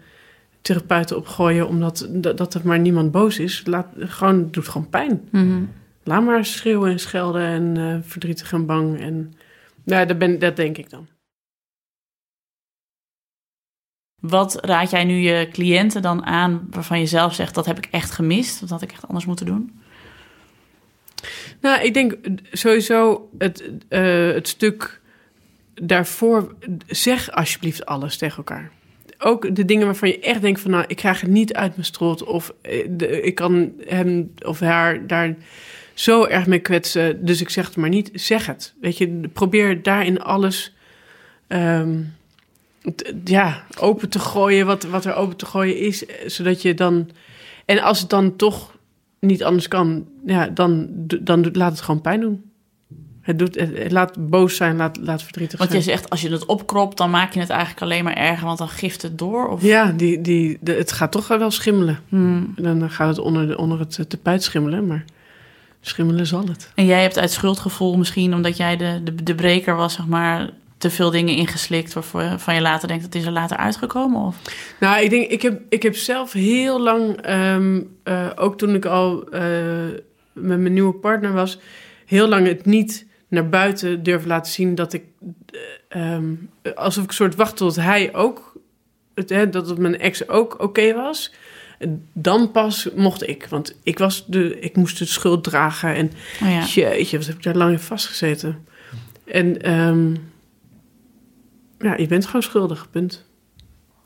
[0.65, 3.63] therapeuten opgooien omdat dat, dat er maar niemand boos is.
[3.65, 5.29] Laat, gewoon, het doet gewoon pijn.
[5.31, 5.63] Mhm.
[6.03, 9.01] Laat maar schreeuwen en schelden en eh, verdrietig en bang.
[9.01, 9.35] En,
[9.85, 11.09] ja, dat, ben, dat denk ik dan.
[14.21, 17.89] Wat raad jij nu je cliënten dan aan waarvan je zelf zegt dat heb ik
[17.91, 19.81] echt gemist, dat had ik echt anders moeten doen?
[21.61, 22.17] Nou, ik denk
[22.53, 25.01] sowieso het, eh, het stuk
[25.75, 26.55] daarvoor,
[26.87, 28.71] zeg alsjeblieft alles tegen elkaar.
[29.27, 31.87] Ook de dingen waarvan je echt denkt van, nou, ik krijg het niet uit mijn
[31.87, 32.25] strot.
[32.25, 35.35] Of eh, de, ik kan hem of haar daar
[35.95, 38.11] zo erg mee kwetsen, dus ik zeg het maar niet.
[38.15, 38.75] Zeg het.
[38.81, 40.75] Weet je, probeer daarin alles
[41.47, 42.01] ehm,
[43.25, 46.07] ja, open te gooien, wat, wat er open te gooien is.
[46.07, 47.11] eh, Zodat je dan...
[47.65, 48.77] En als het dan toch
[49.21, 50.89] niet anders kan, ja, dan,
[51.21, 52.51] dan laat het gewoon pijn doen.
[53.25, 55.97] Het, doet, het, laat boos zijn, laat, laat verdrietig Want je zijn.
[55.97, 58.69] zegt als je het opkropt, dan maak je het eigenlijk alleen maar erger, want dan
[58.69, 59.49] gift het door.
[59.49, 59.63] Of...
[59.63, 61.99] Ja, die, die, de, het gaat toch wel schimmelen.
[62.09, 62.55] Hmm.
[62.57, 65.05] Dan gaat het onder, de, onder het tapijt schimmelen, maar
[65.81, 66.71] schimmelen zal het.
[66.75, 70.51] En jij hebt uit schuldgevoel misschien, omdat jij de, de, de breker was, zeg maar,
[70.79, 74.21] te veel dingen ingeslikt waarvan van je later denkt dat is er later uitgekomen?
[74.21, 74.37] Of?
[74.81, 78.85] Nou, ik denk, ik heb, ik heb zelf heel lang, ehm, eh, ook toen ik
[78.85, 79.43] al eh,
[80.33, 81.59] met mijn nieuwe partner was,
[82.07, 85.05] heel lang het niet naar buiten durven laten zien dat ik,
[85.89, 86.35] eh, ehm,
[86.75, 88.53] alsof ik een soort wacht tot hij ook,
[89.15, 91.33] het, hè, dat het mijn ex ook oké was.
[92.13, 96.11] Dan pas mocht ik, want ik, was de, ik moest de schuld dragen en
[96.43, 96.65] Oh ja.
[96.65, 98.67] Jeetje, wat heb ik daar lang in vastgezeten.
[99.25, 100.15] En ehm,
[101.79, 103.25] ja, je bent gewoon schuldig, punt.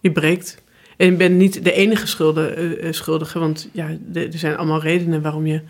[0.01, 0.63] Je breekt.
[0.97, 4.83] En je bent niet de enige schulde, eh, eh, schuldige, want ja, er zijn allemaal
[4.83, 5.63] redenen waarom je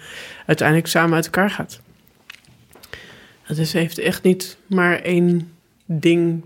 [0.46, 1.80] uiteindelijk samen uit elkaar gaat.
[3.48, 5.52] Het is, heeft echt niet maar één
[5.84, 6.44] ding.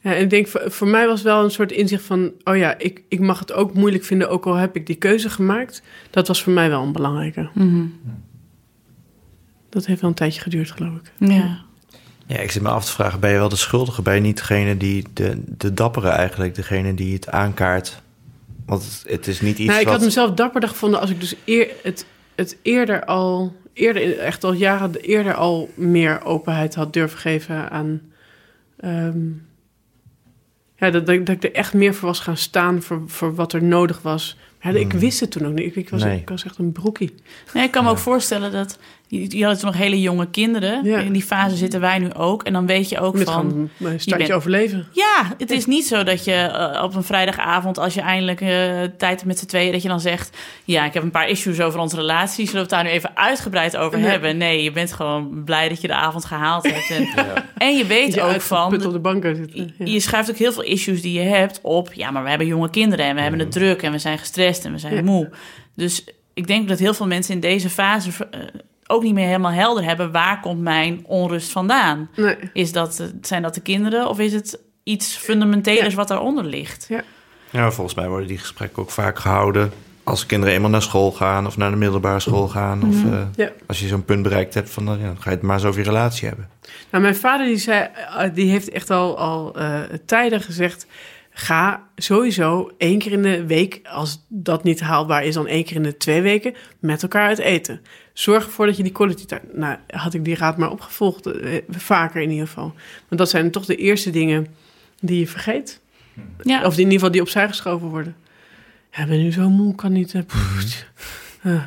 [0.00, 2.32] Ja, en ik denk, voor, voor mij was wel een soort inzicht van...
[2.44, 5.30] oh ja, ik, ik mag het ook moeilijk vinden, ook al heb ik die keuze
[5.30, 5.82] gemaakt.
[6.10, 7.48] Dat was voor mij wel een belangrijke.
[7.54, 7.84] Mhm.
[9.68, 11.12] Dat heeft wel een tijdje geduurd, geloof ik.
[11.18, 11.68] ja.
[12.26, 14.02] Ja, ik zit me af te vragen, ben je wel de schuldige?
[14.02, 18.02] Ben je niet degene die, de, de dappere eigenlijk, degene die het aankaart?
[18.66, 19.94] Want het, het is niet iets nou, ik wat...
[19.94, 24.52] had mezelf dapperder gevonden als ik dus eer, het, het eerder al, eerder, echt al
[24.52, 28.00] jaren eerder al meer openheid had durven geven aan.
[28.76, 29.18] ehm,
[30.76, 33.52] ja, dat, dat, dat ik er echt meer voor was gaan staan voor, voor wat
[33.52, 34.36] er nodig was.
[34.60, 35.00] Ja, ik Hmm.
[35.00, 35.66] wist het toen ook niet.
[35.66, 36.20] Ik, ik, was, Nee.
[36.20, 37.14] ik was echt een broekie.
[37.54, 37.94] Nee, ik kan me Ja.
[37.94, 38.78] ook voorstellen dat...
[39.12, 40.84] Je, je had nog hele jonge kinderen.
[40.84, 40.98] Ja.
[40.98, 42.42] In die fase zitten wij nu ook.
[42.42, 43.70] En dan weet je ook Met van...
[43.78, 44.86] een standje bent- overleven.
[44.92, 48.48] Ja, het is niet zo dat je eh, op een vrijdagavond, als je eindelijk eh,
[48.48, 51.60] tijd hebt met z'n tweeën, dat je dan zegt: Ja, ik heb een paar issues
[51.60, 52.34] over onze relatie.
[52.46, 54.10] Zullen we het daar nu even uitgebreid over Nee.
[54.10, 54.36] hebben?
[54.36, 56.90] Nee, je bent gewoon blij dat je de avond gehaald hebt.
[56.90, 57.08] En,
[57.56, 58.68] en je weet Je ook van.
[58.70, 59.58] put op de bank uit zitten.
[59.78, 59.92] Je, Ja.
[59.92, 61.92] je schuift ook heel veel issues die je hebt op.
[61.92, 64.64] Ja, maar we hebben jonge kinderen en we hebben het druk en we zijn gestrest
[64.64, 65.02] en we zijn Ja.
[65.02, 65.30] moe.
[65.74, 68.40] Dus ik denk dat heel veel mensen in deze fase eh,
[68.90, 72.08] ook niet meer helemaal helder hebben waar komt mijn onrust vandaan.
[72.16, 72.36] Nee.
[72.52, 75.94] Is dat, eh, zijn dat de kinderen of is het iets fundamentelers Ja.
[75.96, 76.88] wat daaronder ligt?
[77.50, 79.70] Ja, volgens mij worden die gesprekken ook vaak gehouden
[80.04, 82.82] als kinderen eenmaal naar school gaan of naar de middelbare school gaan.
[82.88, 83.12] Of Mhm.
[83.14, 83.50] eh, Ja.
[83.66, 85.64] als je zo'n punt bereikt hebt, van, dan, ja, dan ga je het maar eens
[85.64, 86.48] over je relatie hebben.
[86.90, 90.86] Nou, mijn vader die zei, eh, die heeft echt al, al eh, tijden gezegd...
[91.30, 95.34] ga sowieso één keer in de week, als dat niet haalbaar is...
[95.34, 97.80] dan één keer in de twee weken met elkaar uit eten.
[98.20, 99.40] Zorg ervoor dat je die quality time...
[99.52, 102.74] Nou, had ik die raad maar opgevolgd, eh, vaker in ieder geval.
[103.08, 104.46] Want dat zijn toch de eerste dingen
[105.00, 105.80] die je vergeet.
[106.42, 106.64] Ja.
[106.64, 108.16] Of in ieder geval die opzij geschoven worden.
[108.92, 110.14] Ja, ben nu zo moe, kan niet...
[110.14, 110.86] eh, pff.
[111.42, 111.60] Nou,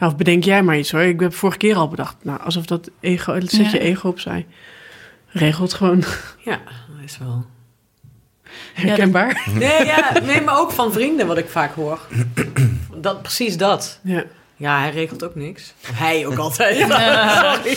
[0.00, 1.00] Of bedenk jij maar iets hoor.
[1.00, 2.16] Ik heb vorige keer al bedacht.
[2.22, 3.40] Nou, alsof dat ego...
[3.40, 4.46] Zet je ego opzij.
[5.26, 6.04] Regelt gewoon.
[6.44, 7.46] Ja, dat is wel.
[8.74, 9.48] Herkenbaar.
[9.54, 12.00] Nee, ja, nee, maar ook van vrienden wat ik vaak hoor.
[12.96, 14.00] Dat, precies dat.
[14.02, 14.24] Ja.
[14.56, 15.74] Ja, hij regelt ook niks.
[15.92, 16.76] Hij ook altijd.
[16.78, 17.76] Sorry.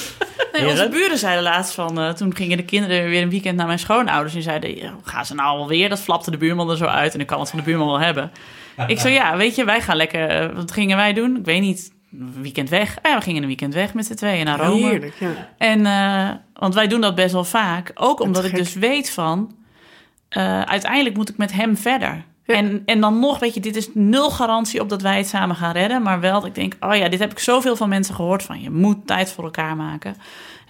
[0.54, 2.00] Nee, onze buren zeiden laatst van...
[2.00, 4.36] eh, toen gingen de kinderen weer een weekend naar mijn schoonouders...
[4.36, 5.90] en zeiden, gaan ze nou alweer?
[5.90, 7.14] Dat flapte de buurman er zo uit...
[7.14, 8.32] en ik kan het van de buurman wel hebben.
[8.88, 10.28] Ik zo, ja, weet je, wij gaan lekker...
[10.30, 11.36] eh, wat gingen wij doen?
[11.38, 11.92] Ik weet niet,
[12.42, 12.98] weekend weg.
[13.02, 14.88] Ah, ja, we gingen een weekend weg met z'n tweeën naar Rome.
[14.90, 15.50] Heerlijk, ja.
[15.58, 17.92] En, eh, want wij doen dat best wel vaak.
[17.96, 18.60] Ook omdat ik gek.
[18.60, 19.56] dus weet van...
[20.66, 22.24] uiteindelijk moet ik met hem verder.
[22.48, 22.56] Ja.
[22.56, 25.56] En, en dan nog, weet je, dit is nul garantie op dat wij het samen
[25.56, 26.02] gaan redden.
[26.02, 28.62] Maar wel dat ik denk, oh ja, dit heb ik zoveel van mensen gehoord van.
[28.62, 30.16] Je moet tijd voor elkaar maken.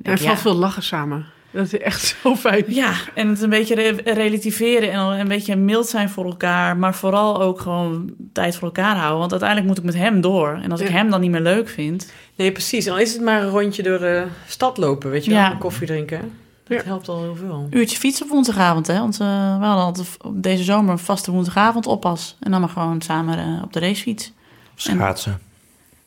[0.02, 0.38] En ja.
[0.38, 1.26] veel lachen samen.
[1.52, 2.64] Dat is echt zo fijn.
[2.68, 6.78] Ja, en het een beetje re- relativeren en een beetje mild zijn voor elkaar.
[6.78, 9.20] Maar vooral ook gewoon tijd voor elkaar houden.
[9.20, 10.60] Want uiteindelijk moet ik met hem door.
[10.64, 12.12] En als ik hem dan niet meer leuk vind...
[12.36, 12.86] Nee, precies.
[12.86, 15.58] En dan is het maar een rondje door de stad lopen, weet je wel.
[15.58, 16.32] Koffie drinken.
[16.68, 16.84] Dat Ja.
[16.86, 17.68] helpt al heel veel.
[17.70, 19.00] Uurtje fietsen op woensdagavond, hè.
[19.00, 22.36] Want eh, we hadden altijd deze zomer een vaste woensdagavond oppas.
[22.40, 24.32] En dan maar gewoon samen eh, op de racefiets.
[24.76, 25.40] Schaatsen.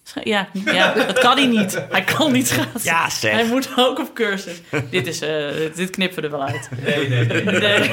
[0.04, 1.84] Sch- Ja, ja, dat kan hij niet.
[1.90, 2.80] Hij kan niet schaatsen.
[2.82, 3.32] Ja, zeg.
[3.32, 4.61] Hij moet ook op cursus.
[4.90, 5.44] dit, is, eh,
[5.74, 6.68] dit knippen we er wel uit.
[6.84, 7.44] Nee, nee, nee.
[7.44, 7.90] Nee.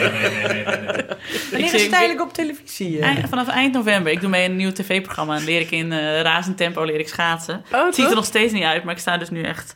[1.52, 3.00] Wanneer is zeg- het eigenlijk op televisie?
[3.00, 3.08] eh?
[3.08, 4.12] Eind- vanaf eind november.
[4.12, 5.36] Ik doe mee aan een nieuw tv-programma.
[5.36, 7.64] En leer ik in eh razend tempo leer ik schaatsen.
[7.74, 9.76] Oh, Het ziet er nog steeds niet uit, maar ik sta dus nu echt...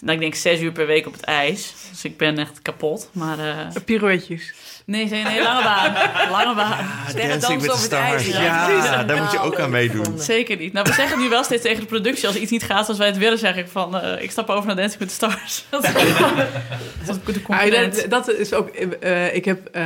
[0.00, 1.74] Nou, ik denk zes uur per week op het ijs.
[1.90, 3.10] Dus ik ben echt kapot.
[3.12, 4.52] Maar eh, Pirouetjes.
[4.86, 5.92] nee, nee, nee, lange baan.
[6.30, 6.86] Lange baan.
[7.30, 8.26] Dancing with the Stars.
[8.26, 8.68] Ja.
[8.68, 10.18] Ja, daar moet je ook aan meedoen.
[10.18, 10.72] Zeker niet.
[10.72, 12.26] Nou, we zeggen nu wel steeds tegen de productie...
[12.26, 13.96] als iets niet gaat zoals wij het willen, zeg ik van...
[14.00, 15.64] eh, ik stap over naar Dancing with the Stars.
[15.70, 18.68] Dat is dat is de Ah, dat, dat is ook.
[18.68, 19.84] eh, ik heb eh,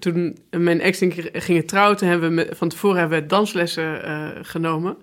[0.00, 3.26] toen mijn ex en ik gingen trouwen, toen hebben we met- van tevoren hebben we
[3.26, 4.96] danslessen eh, genomen.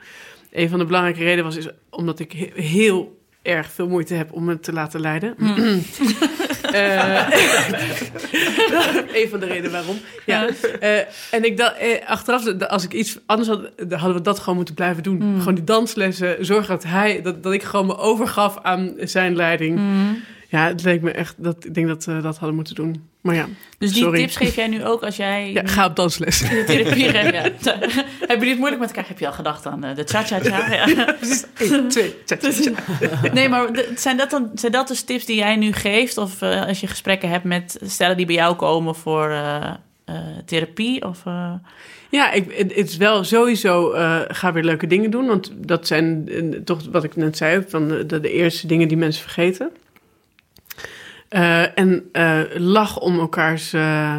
[0.52, 4.32] Een van de belangrijke redenen was is omdat ik he- heel erg veel moeite heb
[4.32, 5.36] om me te laten leiden.
[6.74, 7.28] Eh,
[9.22, 9.98] een van de redenen waarom.
[10.26, 10.48] Ja.
[10.80, 10.98] Eh,
[11.32, 14.56] en ik dacht, eh, achteraf, als ik iets anders had, dan hadden we dat gewoon
[14.56, 15.18] moeten blijven doen.
[15.18, 15.40] Mm.
[15.40, 19.78] Gewoon die danslessen, zorgen dat hij, dat, dat ik gewoon me overgaf aan zijn leiding.
[19.80, 20.24] Mm.
[20.54, 23.10] Ja, het leek me echt dat ik denk dat we dat hadden moeten doen.
[23.22, 23.48] Maar ja,
[23.78, 24.20] Dus die sorry.
[24.20, 25.52] tips geef jij nu ook als jij...
[25.52, 26.40] ja ga op dansles.
[26.50, 27.64] de therapie geeft.
[27.64, 27.78] Ja.
[28.32, 29.08] Heb je dit moeilijk met elkaar?
[29.08, 30.74] Heb je al gedacht aan eh, de cha-cha-cha?
[30.74, 31.16] Ja.
[31.58, 32.38] Eén, twee, tja.
[33.34, 36.18] Nee, maar zijn dat, dan, zijn dat dus tips die jij nu geeft?
[36.18, 39.74] Of eh, als je gesprekken hebt met stellen die bij jou komen voor eh,
[40.46, 41.06] therapie?
[41.08, 41.24] Of,
[42.10, 43.92] Ja, ik, het is wel sowieso,
[44.28, 45.28] ga weer leuke dingen doen.
[45.28, 46.30] Want dat zijn
[46.66, 49.72] toch wat ik net zei, van de eerste dingen die mensen vergeten.
[51.34, 54.18] Eh, en eh, lach om elkaars eh,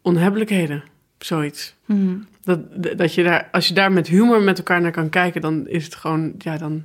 [0.00, 0.82] onhebbelijkheden,
[1.18, 1.74] zoiets.
[1.84, 2.26] hmm.
[2.44, 2.58] Dat,
[2.96, 5.84] dat je daar, als je daar met humor met elkaar naar kan kijken, dan is
[5.84, 6.84] het gewoon, ja, dan.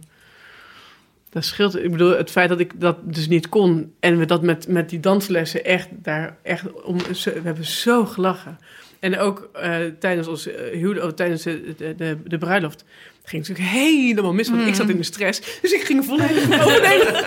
[1.30, 1.84] Dat scheelt.
[1.84, 4.90] Ik bedoel, het feit dat ik dat dus niet kon en we dat met, met
[4.90, 6.98] die danslessen echt daar echt om.
[6.98, 8.58] We hebben zo gelachen.
[9.00, 9.50] En ook
[10.00, 10.50] tijdens ons
[10.84, 12.84] oh, tijdens de, de, bruiloft.
[13.24, 15.60] ging het natuurlijk helemaal mis, want ik zat in de stress.
[15.62, 17.26] Dus ik ging volledig overnemen.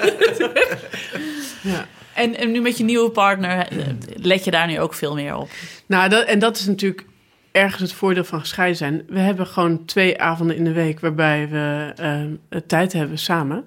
[1.63, 1.87] ja.
[2.15, 5.37] en, en nu met je nieuwe partner, eh, let je daar nu ook veel meer
[5.37, 5.49] op?
[5.87, 7.05] Nou, dat, en dat is natuurlijk
[7.53, 9.03] ergens het voordeel van gescheiden zijn.
[9.09, 13.65] We hebben gewoon twee avonden in de week waarbij we eh, tijd hebben samen.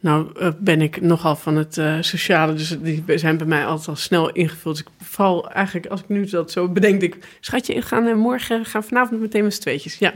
[0.00, 3.96] Nou eh, ben ik nogal van het sociale, dus die zijn bij mij altijd al
[3.96, 4.76] snel ingevuld.
[4.76, 7.24] Dus ik val eigenlijk, als ik nu dat zo bedenk, denk ik...
[7.40, 9.98] Schatje, we gaan morgen, gaan vanavond meteen met z'n tweetjes.
[9.98, 10.12] Ja.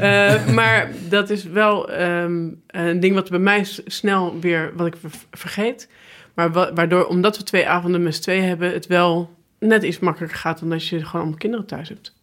[0.00, 4.94] Eh, maar dat is wel ehm, een ding wat bij mij snel weer, wat ik
[5.00, 5.88] ver- vergeet.
[6.36, 9.98] Maar wa- waardoor, omdat we twee avonden met z'n tweeën hebben, het wel net iets
[9.98, 12.14] makkelijker gaat dan als je gewoon allemaal kinderen thuis hebt.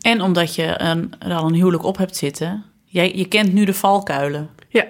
[0.00, 3.64] En omdat je een, er al een huwelijk op hebt zitten, jij, je kent nu
[3.64, 4.50] de valkuilen.
[4.68, 4.86] Ja,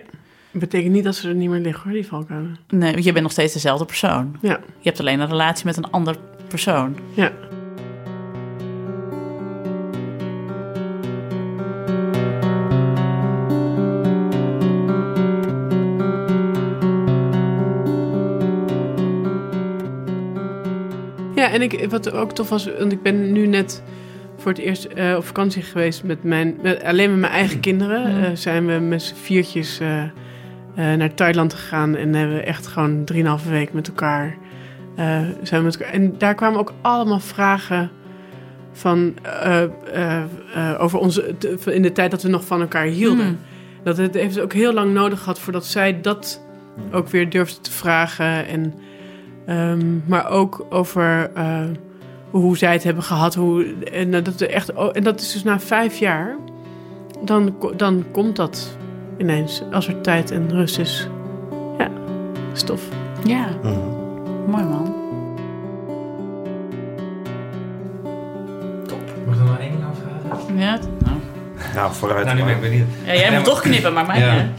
[0.50, 2.56] betekent niet dat ze er niet meer liggen hoor, die valkuilen.
[2.68, 4.36] Nee, want je bent nog steeds dezelfde persoon.
[4.42, 6.16] Ja, Je hebt alleen een relatie met een ander
[6.48, 6.96] persoon.
[7.14, 7.32] ja.
[21.72, 23.82] Ik, wat ook tof was, want ik ben nu net
[24.36, 28.24] voor het eerst eh, op vakantie geweest met mijn, met, alleen met mijn eigen kinderen.
[28.24, 30.10] Eh, zijn we met z'n viertjes eh, eh,
[30.74, 34.36] naar Thailand gegaan en hebben we echt gewoon drieënhalve week met elkaar,
[34.96, 35.92] eh, zijn we met elkaar.
[35.94, 37.90] En daar kwamen ook allemaal vragen
[38.72, 40.22] van eh, eh,
[40.54, 43.26] eh, over onze de- in de tijd dat we nog van elkaar hielden.
[43.26, 43.38] Hmm.
[43.82, 46.42] Dat het heeft ook heel lang nodig gehad voordat zij dat
[46.92, 48.46] ook weer durfde te vragen.
[48.46, 48.74] En,
[49.46, 51.60] ehm, maar ook over eh,
[52.30, 53.34] hoe zij het hebben gehad.
[53.34, 56.36] Hoe, en, dat er echt, en dat is dus na vijf jaar.
[57.24, 58.76] Dan, dan komt dat
[59.18, 59.62] ineens.
[59.72, 61.08] Als er tijd en rust is.
[61.78, 61.88] Ja,
[62.52, 62.82] stof.
[63.24, 63.78] Ja, Mhm.
[64.50, 64.94] mooi man.
[69.26, 70.56] Mag ik er nog één ding over vragen?
[70.58, 71.16] Ja, nou.
[71.74, 72.24] Nou, vooruit.
[72.24, 72.70] Nou, nu ben ik maar.
[72.70, 72.88] benieuwd.
[73.06, 74.34] ja jij moet toch knippen, maar mij Ja.
[74.34, 74.50] niet.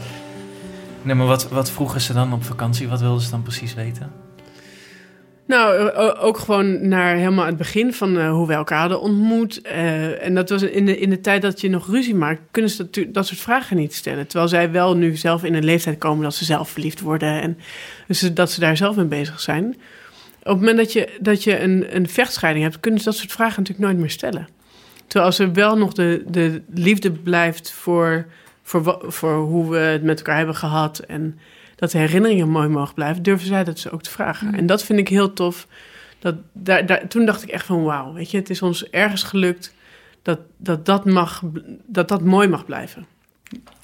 [1.02, 2.88] Nee, maar wat, wat vroegen ze dan op vakantie?
[2.88, 4.10] Wat wilden ze dan precies weten?
[5.46, 9.62] Nou, eh, ook gewoon naar helemaal het begin van eh, hoe we elkaar hadden ontmoet.
[9.62, 12.70] Eh, en dat was in de, in de tijd dat je nog ruzie maakt, kunnen
[12.70, 14.26] ze dat, dat soort vragen niet stellen.
[14.26, 17.40] Terwijl zij wel nu zelf in een leeftijd komen dat ze zelf verliefd worden.
[17.40, 17.58] En
[18.06, 19.64] dus dat ze daar zelf mee bezig zijn.
[20.38, 23.32] Op het moment dat je, dat je een, een vechtscheiding hebt, kunnen ze dat soort
[23.32, 24.48] vragen natuurlijk nooit meer stellen.
[25.06, 28.26] Terwijl als er wel nog de, de liefde blijft voor,
[28.62, 30.98] voor, voor hoe we het met elkaar hebben gehad...
[30.98, 31.38] en
[31.76, 34.54] dat de herinneringen mooi mogen blijven, durven zij dat ze ook te vragen.
[34.54, 35.66] En dat vind ik heel tof.
[36.18, 39.22] Dat, daar, daar, toen dacht ik echt van wauw, weet je, het is ons ergens
[39.22, 39.74] gelukt
[40.22, 41.42] dat dat, dat, mag,
[41.86, 43.06] dat, dat mooi mag blijven.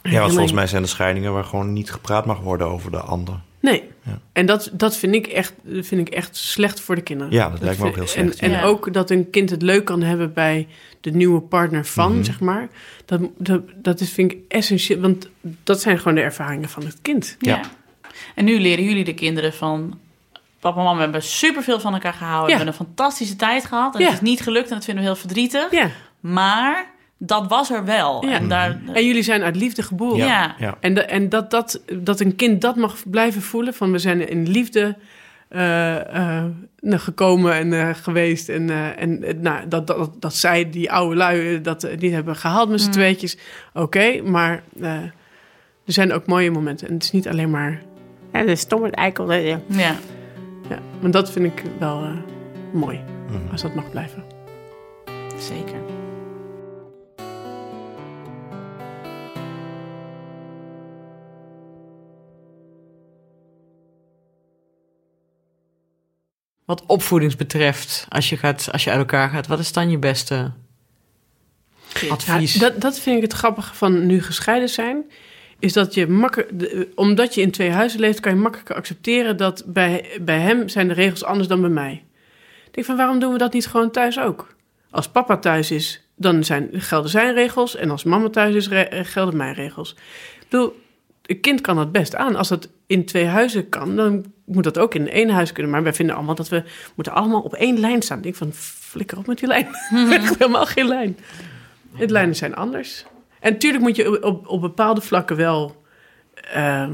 [0.03, 3.01] Ja, want volgens mij zijn er scheidingen waar gewoon niet gepraat mag worden over de
[3.01, 3.41] ander.
[3.61, 3.91] Nee.
[4.03, 4.19] Ja.
[4.33, 7.33] En dat, dat vind, ik echt, vind ik echt slecht voor de kinderen.
[7.33, 10.03] Ja, dat lijkt me ook heel slecht, En, ook dat een kind het leuk kan
[10.03, 10.69] hebben bij
[11.01, 12.25] de nieuwe partner van, Mhm.
[12.25, 12.69] zeg maar.
[13.05, 15.01] Dat, dat, dat is, vind ik essentieel.
[15.01, 15.29] Want
[15.63, 17.37] dat zijn gewoon de ervaringen van het kind.
[17.39, 17.61] Ja.
[18.35, 19.99] En nu leren jullie de kinderen van...
[20.61, 22.51] Papa en mama hebben superveel van elkaar gehouden.
[22.51, 22.57] Ja.
[22.57, 23.95] hebben een fantastische tijd gehad.
[23.95, 24.07] En Ja.
[24.07, 25.71] het is niet gelukt en dat vinden we heel verdrietig.
[25.71, 25.89] Ja.
[26.21, 26.87] Maar
[27.19, 28.27] dat was er wel.
[28.27, 28.33] Ja.
[28.33, 30.27] En daar, En jullie zijn uit liefde geboren.
[30.27, 30.57] Ja.
[30.81, 34.29] En, de- en dat, dat, dat een kind dat mag blijven voelen van we zijn
[34.29, 34.97] in liefde
[35.49, 35.97] eh,
[36.39, 36.45] eh,
[36.81, 38.49] nou, gekomen en eh, geweest.
[38.49, 42.69] En, eh, en nou, dat, dat, dat zij, die oude lui, dat niet hebben gehaald
[42.69, 42.93] met z'n Mm.
[42.93, 43.37] tweetjes.
[43.75, 44.93] Oké, maar eh,
[45.87, 46.89] er zijn ook mooie momenten.
[46.89, 47.83] En het is niet alleen maar...
[48.33, 49.33] Ja, dat is stom het eikel.
[49.33, 49.61] Ja.
[49.69, 49.97] ja.
[50.69, 52.17] Ja, maar dat vind ik wel eh,
[52.73, 53.51] mooi, Mhm.
[53.51, 54.25] als dat mag blijven.
[55.39, 55.81] zeker.
[66.65, 69.99] Wat opvoedings betreft, als je, gaat, als je uit elkaar gaat, wat is dan je
[69.99, 70.53] beste
[72.11, 72.53] advies?
[72.55, 75.05] Ja, dat, dat vind ik het grappige van nu gescheiden zijn.
[75.63, 79.65] Is dat je makkelijk, omdat je in twee huizen leeft, kan je makkelijker accepteren dat
[79.67, 82.05] bij, bij hem zijn de regels anders dan bij mij.
[82.67, 84.55] Ik denk van waarom doen we dat niet gewoon thuis ook?
[84.91, 87.77] Als papa thuis is, dan zijn, gelden zijn regels.
[87.77, 89.93] En als mama thuis is, gelden mijn regels.
[90.41, 90.81] Ik bedoel,
[91.23, 92.37] een kind kan dat best aan.
[92.37, 95.73] Als dat in twee huizen kan, dan moet dat ook in één huis kunnen.
[95.73, 96.63] Maar wij vinden allemaal dat we
[96.95, 98.17] moeten allemaal op één lijn staan.
[98.17, 99.69] Ik denk van, flikker op met die lijn.
[100.11, 101.19] Echt helemaal geen lijn.
[101.93, 103.05] Het lijnen zijn anders.
[103.43, 105.83] En natuurlijk moet je op, op bepaalde vlakken wel...
[106.53, 106.93] ehm,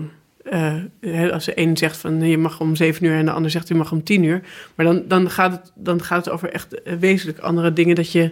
[1.01, 3.69] eh, als de een zegt van je mag om zeven uur en de ander zegt
[3.69, 4.41] je mag om tien uur.
[4.75, 8.13] Maar dan, dan, gaat, het, dan gaat het over echt eh, wezenlijk andere dingen dat
[8.13, 8.31] je...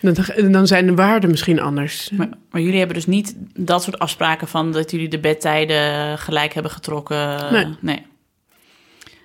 [0.00, 2.10] Dan, dan zijn de waarden misschien anders.
[2.10, 6.52] Maar, maar jullie hebben dus niet dat soort afspraken van dat jullie de bedtijden gelijk
[6.52, 7.52] hebben getrokken.
[7.52, 7.66] Nee.
[7.80, 8.06] nee.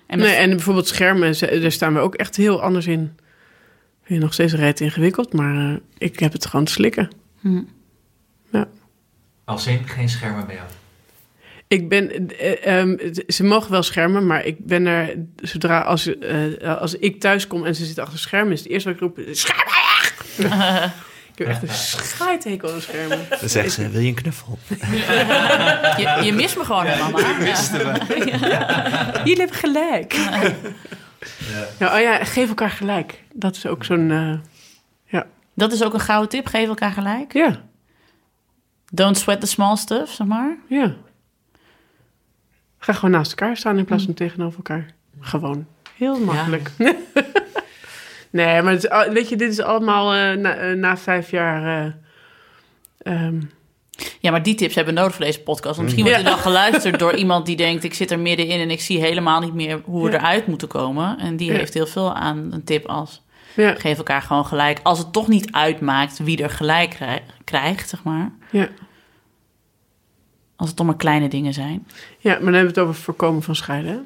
[0.06, 3.12] En met- nee, en bijvoorbeeld schermen, daar staan we ook echt heel anders in.
[4.02, 7.08] Vind je nog steeds reet ingewikkeld, maar eh, ik heb het gewoon te slikken.
[7.46, 7.62] Hm.
[9.44, 10.66] Als in geen schermen bij jou.
[11.68, 16.80] Ik ben, eh, ehm, ze mogen wel schermen, maar ik ben er, zodra als, eh,
[16.80, 19.34] als ik thuis kom en ze zit achter schermen, is het eerste wat ik roep,
[19.34, 19.72] schermen
[21.32, 23.26] ik heb echt een scheidhekel aan schermen.
[23.40, 24.58] Dan zegt ze, wil je een knuffel?
[26.02, 27.18] je, je mist me gewoon, mama.
[27.18, 27.56] Ja.
[29.24, 30.12] Jullie hebben gelijk.
[31.78, 31.94] Ja.
[31.94, 33.22] oh ja, geef elkaar gelijk.
[33.32, 34.32] Dat is ook zo'n, eh,
[35.56, 36.46] Dat is ook een gouden tip.
[36.46, 37.32] Geef elkaar gelijk.
[37.32, 37.60] ja,
[38.92, 40.56] Don't sweat the small stuff, zeg maar.
[40.68, 40.94] ja.
[42.78, 44.86] Ga gewoon naast elkaar staan in plaats van tegenover elkaar.
[45.20, 45.66] Gewoon.
[45.96, 46.70] Heel makkelijk.
[48.30, 51.84] nee, maar is, weet je, dit is allemaal eh, na, eh, na vijf jaar...
[51.84, 51.92] eh,
[53.22, 53.40] ehm,
[54.20, 55.76] Ja, maar die tips hebben we nodig voor deze podcast.
[55.76, 56.24] Want misschien wordt Ja.
[56.24, 57.84] er dan geluisterd door iemand die denkt...
[57.84, 60.16] ik zit er middenin en ik zie helemaal niet meer hoe we Ja.
[60.18, 61.18] eruit moeten komen.
[61.18, 63.22] En die heeft heel veel aan een tip als...
[63.56, 64.80] ja, geef elkaar gewoon gelijk.
[64.82, 68.30] Als het toch niet uitmaakt wie er gelijk krij- krijgt, zeg maar.
[68.50, 68.68] ja.
[70.56, 71.86] Als het toch maar kleine dingen zijn.
[72.18, 73.92] ja, maar dan hebben we het over voorkomen van scheiden.
[73.92, 73.98] hè?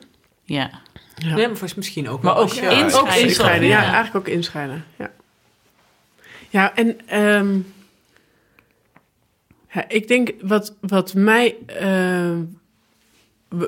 [0.45, 0.71] Ja.
[1.15, 1.37] Ja.
[1.37, 3.83] Ja, maar voor misschien ook Maar wel ook Inscheiden, inscheiden, ja.
[3.83, 3.93] ja.
[3.93, 5.11] Eigenlijk ook inscheiden, ja.
[6.49, 7.59] Ja, en ehm,
[9.73, 11.57] ja, ik denk wat, wat mij...
[11.67, 12.39] ehm,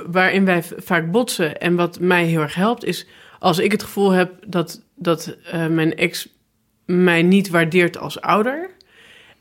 [0.06, 2.84] waarin wij vaak botsen en wat mij heel erg helpt...
[2.84, 3.06] is
[3.38, 6.28] als ik het gevoel heb dat, dat eh, mijn ex
[6.84, 8.70] mij niet waardeert als ouder...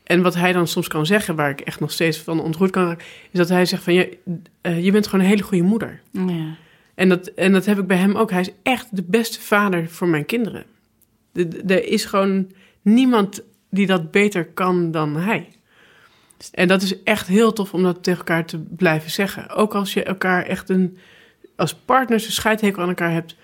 [0.02, 2.86] En wat hij dan soms kan zeggen, waar ik echt nog steeds van ontroerd kan
[2.86, 3.04] raken...
[3.30, 4.18] is dat hij zegt van, je,
[4.60, 6.00] eh, je bent gewoon een hele goede moeder.
[6.10, 6.54] ja.
[6.94, 8.30] En dat, en dat heb ik bij hem ook.
[8.30, 10.64] Hij is echt de beste vader voor mijn kinderen.
[11.32, 12.52] De- de- Er is gewoon
[12.82, 15.48] niemand die dat beter kan dan hij.
[16.52, 19.48] En dat is echt heel tof om dat tegen elkaar te blijven zeggen.
[19.50, 20.98] Ook als je elkaar echt een,
[21.56, 23.36] als partners een scheidhekel aan elkaar hebt.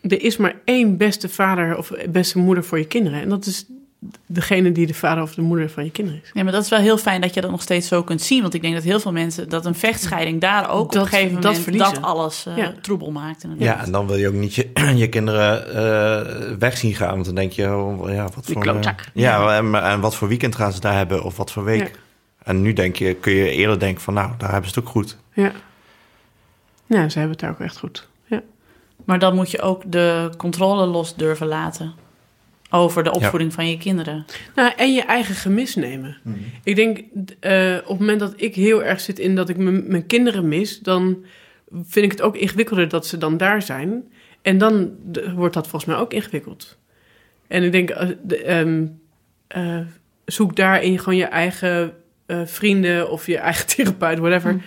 [0.00, 3.20] Er is maar één beste vader of beste moeder voor je kinderen.
[3.20, 3.66] En dat is
[4.26, 6.30] degene die de vader of de moeder van je kinderen is.
[6.32, 8.42] ja, maar dat is wel heel fijn dat je dat nog steeds zo kunt zien.
[8.42, 9.48] Want ik denk dat heel veel mensen...
[9.48, 11.94] dat een vechtscheiding daar ook op Dat- een gegeven dat verliezen.
[11.94, 12.72] dat alles eh, Ja.
[12.80, 13.42] troebel maakt.
[13.44, 13.68] inderdaad.
[13.78, 17.10] Ja, en dan wil je ook niet je, je kinderen eh, weg zien gaan.
[17.14, 18.62] Want dan denk je, oh, ja, wat voor...
[18.62, 19.00] klootzak.
[19.00, 21.80] eh, ja, en, en wat voor weekend gaan ze daar hebben of wat voor week.
[21.88, 21.88] Ja.
[22.42, 24.90] En nu denk je, kun je eerder denken van, nou, daar hebben ze het ook
[24.92, 25.16] goed.
[25.32, 25.52] Ja.
[26.86, 28.08] Ja, ze hebben het daar ook echt goed.
[29.10, 31.92] Maar dan moet je ook de controle los durven laten.
[32.72, 34.24] over de opvoeding van je kinderen.
[34.54, 36.16] Nou, en je eigen gemis nemen.
[36.64, 36.98] Ik denk,
[37.40, 40.48] eh, op het moment dat ik heel erg zit in dat ik mijn mijn kinderen
[40.48, 41.24] mis, dan
[41.84, 44.04] vind ik het ook ingewikkelder dat ze dan daar zijn.
[44.42, 46.78] En dan d- wordt dat volgens mij ook ingewikkeld.
[47.48, 48.86] En ik denk, eh, de, ehm,
[49.46, 49.78] eh,
[50.24, 51.94] zoek daarin gewoon je eigen
[52.26, 54.60] eh, vrienden of je eigen therapeut, whatever,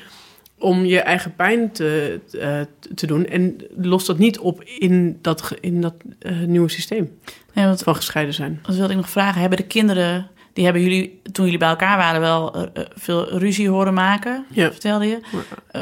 [0.63, 2.61] om je eigen pijn te, eh,
[2.95, 3.25] te doen.
[3.25, 7.17] En los dat niet op in dat, in dat eh, nieuwe systeem
[7.53, 8.59] Nee, want van gescheiden zijn.
[8.63, 9.41] dat wilde ik nog vragen.
[9.41, 13.69] Hebben de kinderen, die hebben jullie, toen jullie bij elkaar waren, wel eh, veel ruzie
[13.69, 14.45] horen maken?
[14.49, 14.71] Ja.
[14.71, 15.19] Vertelde je.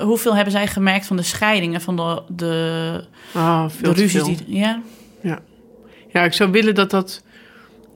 [0.03, 3.03] Hoeveel hebben zij gemerkt van de scheiding en van de, de,
[3.33, 4.35] Ah, de veel te ruzies veel.
[4.45, 4.57] die...
[4.57, 4.81] Ja?
[6.13, 7.23] Ja, ik zou willen dat dat,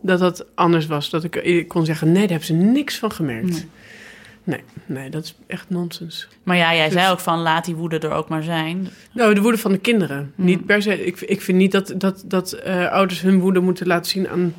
[0.02, 1.10] dat, dat anders was.
[1.10, 3.50] Dat ik, ik kon zeggen, nee, daar hebben ze niks van gemerkt.
[3.50, 3.66] Nee.
[4.46, 6.28] Nee, nee, dat is echt nonsens.
[6.44, 8.88] Maar ja, jij Dus- zei ook van laat die woede er ook maar zijn.
[9.14, 10.34] Nou, de woede van de kinderen.
[10.36, 10.46] Hmm.
[10.46, 11.06] Niet per se.
[11.06, 14.54] Ik, ik vind niet dat, dat, dat eh, ouders hun woede moeten laten zien aan,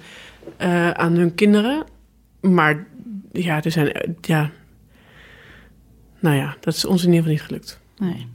[0.56, 1.84] eh, aan hun kinderen.
[2.40, 2.86] Maar
[3.32, 3.92] ja, er zijn.
[3.92, 4.50] eh, ja.
[6.20, 7.80] Nou ja, dat is ons in ieder geval niet gelukt.
[7.98, 8.26] Nee.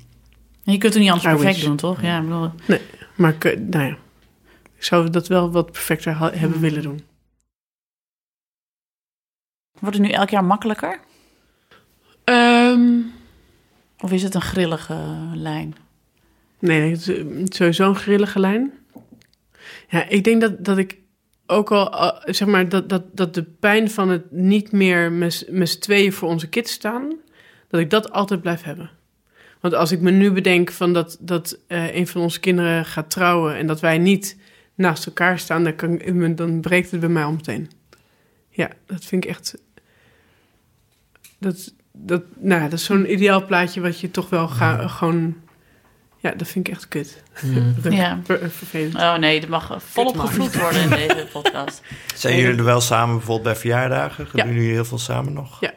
[0.63, 2.01] En je kunt het niet anders perfect doen, toch?
[2.01, 2.51] Ja, ik bedoel,
[3.15, 3.97] Maar ik, eh, nou ja,
[4.75, 6.59] ik zou dat wel wat perfecter hebben Hmm.
[6.59, 7.01] willen doen.
[9.79, 10.99] wordt het nu elk jaar makkelijker?
[12.71, 12.99] Ehm,
[13.99, 14.97] Of is het een grillige
[15.33, 15.75] lijn?
[16.59, 18.71] Nee, het is eh, sowieso een grillige lijn.
[19.89, 20.97] Ja, ik denk dat, dat ik
[21.45, 25.33] ook al, eh, zeg maar, dat, dat, dat de pijn van het niet meer met
[25.33, 27.13] z'n- met z'n tweeën voor onze kids staan,
[27.67, 28.89] dat ik dat altijd blijf hebben.
[29.59, 33.09] Want als ik me nu bedenk van dat, dat eh, een van onze kinderen gaat
[33.09, 34.37] trouwen en dat wij niet
[34.75, 37.69] naast elkaar staan, dan, kan, dan breekt het bij mij al meteen.
[38.49, 39.57] Ja, dat vind ik echt.
[41.39, 41.73] Dat,
[42.05, 45.35] dat, nou, dat is zo'n ideaal plaatje wat je toch wel ga, gewoon.
[46.19, 47.23] Ja, dat vind ik echt kut.
[47.89, 48.19] Ja.
[48.23, 48.95] ver- vervelend.
[48.95, 51.81] Oh nee, er mag volop gevloed worden in deze podcast.
[52.15, 54.27] Zijn jullie er wel samen bijvoorbeeld bij verjaardagen?
[54.33, 55.59] Doen jullie heel veel samen nog?
[55.59, 55.73] Ja.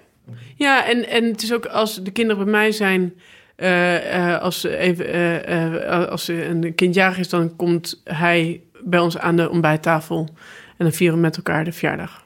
[0.57, 3.15] Ja, en, en het is ook als de kinderen bij mij zijn,
[3.57, 8.99] eh, eh, als, even, eh, eh, als een kind jarig is, dan komt hij bij
[9.01, 10.29] ons aan de ontbijttafel
[10.77, 12.24] en dan vieren we met elkaar de verjaardag.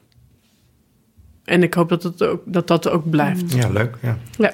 [1.49, 3.53] En ik hoop dat dat ook, dat, dat ook blijft.
[3.53, 3.97] Ja, leuk.
[4.39, 4.53] Ja.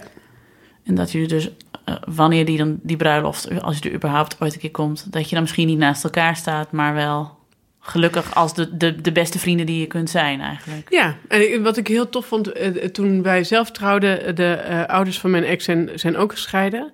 [0.85, 1.51] En dat jullie dus,
[1.85, 5.25] eh, wanneer die, dan, die bruiloft, als je er überhaupt ooit een keer komt, dat
[5.25, 7.39] je dan misschien niet naast elkaar staat, maar wel
[7.81, 10.87] gelukkig als de, de, de beste vrienden die je kunt zijn eigenlijk.
[10.91, 15.19] Ja, en wat ik heel tof vond, eh, toen wij zelf trouwden, de eh, ouders
[15.19, 16.93] van mijn ex zijn, zijn ook gescheiden.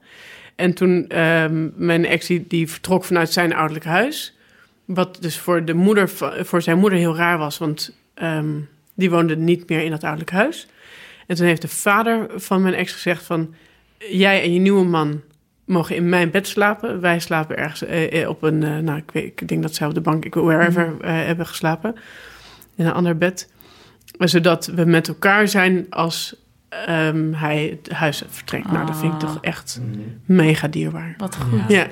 [0.57, 4.37] En toen ehm, mijn ex die, die vertrok vanuit zijn ouderlijk huis.
[4.85, 6.09] Wat dus voor, de moeder,
[6.41, 8.57] voor zijn moeder heel raar was, want ehm,
[9.01, 10.67] die woonde niet meer in dat ouderlijk huis.
[11.27, 13.55] En toen heeft de vader van mijn ex gezegd van...
[13.99, 15.21] jij en je nieuwe man
[15.65, 17.01] mogen in mijn bed slapen.
[17.01, 18.63] Wij slapen ergens eh, eh, op een...
[18.63, 21.47] eh, nou, ik, weet, ik denk dat zij op de bank, ik, wherever, eh, hebben
[21.47, 21.95] geslapen.
[22.77, 23.53] In een ander bed.
[24.19, 26.37] Zodat we met elkaar zijn als
[26.69, 28.73] ehm, hij het huis vertrekt.
[28.73, 29.27] Nou, dat vind ik Ah.
[29.33, 29.81] toch echt
[30.25, 31.15] mega dierbaar.
[31.19, 31.61] Wat goed.
[31.69, 31.87] Ja.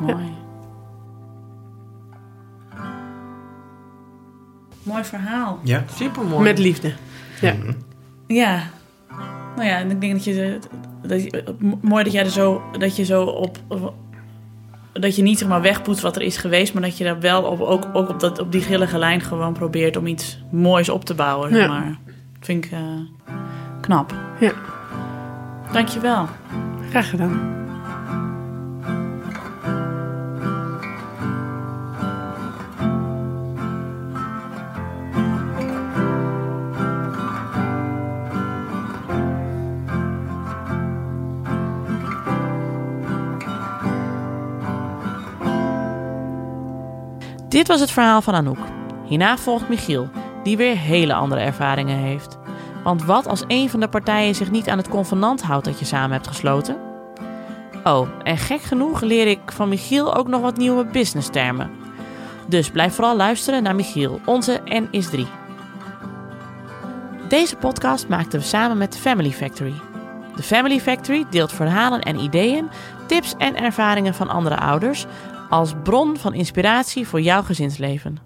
[0.00, 0.40] Mooi.
[4.82, 5.60] Mooi verhaal.
[5.62, 5.84] Ja.
[5.94, 6.42] Super mooi.
[6.42, 6.92] Met liefde.
[7.40, 7.54] Ja.
[8.26, 8.60] Ja.
[9.56, 10.58] Nou ja, en ik denk dat je,
[11.02, 11.44] dat je
[11.80, 13.58] mooi dat jij er zo, dat je zo op,
[14.92, 17.42] dat je niet zeg maar wegpoetst wat er is geweest, maar dat je daar wel
[17.42, 21.04] op, ook, ook op, dat, op die grillige lijn gewoon probeert om iets moois op
[21.04, 21.50] te bouwen.
[21.54, 21.68] Zeg Ja.
[21.68, 21.98] maar.
[22.40, 22.80] Vind ik eh,
[23.80, 24.14] knap.
[24.40, 24.52] Ja.
[25.72, 26.28] Dankjewel.
[26.90, 27.61] Graag gedaan.
[47.52, 48.58] Dit was het verhaal van Anouk.
[49.04, 50.10] Hierna volgt Michiel,
[50.42, 52.38] die weer hele andere ervaringen heeft.
[52.84, 55.84] Want wat als een van de partijen zich niet aan het convenant houdt dat je
[55.84, 56.76] samen hebt gesloten?
[57.84, 61.70] Oh, en gek genoeg leer ik van Michiel ook nog wat nieuwe businesstermen.
[62.48, 65.26] Dus blijf vooral luisteren naar Michiel, onze N is 3.
[67.28, 69.74] Deze podcast maakten we samen met Family Factory.
[70.36, 72.70] De Family Factory deelt verhalen en ideeën,
[73.06, 75.06] tips en ervaringen van andere ouders
[75.52, 78.16] als bron van inspiratie voor jouw gezinsleven.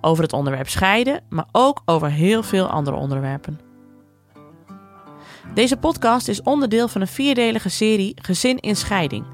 [0.00, 3.60] Over het onderwerp scheiden, maar ook over heel veel andere onderwerpen.
[5.54, 9.24] Deze podcast is onderdeel van een vierdelige serie Gezin in Scheiding,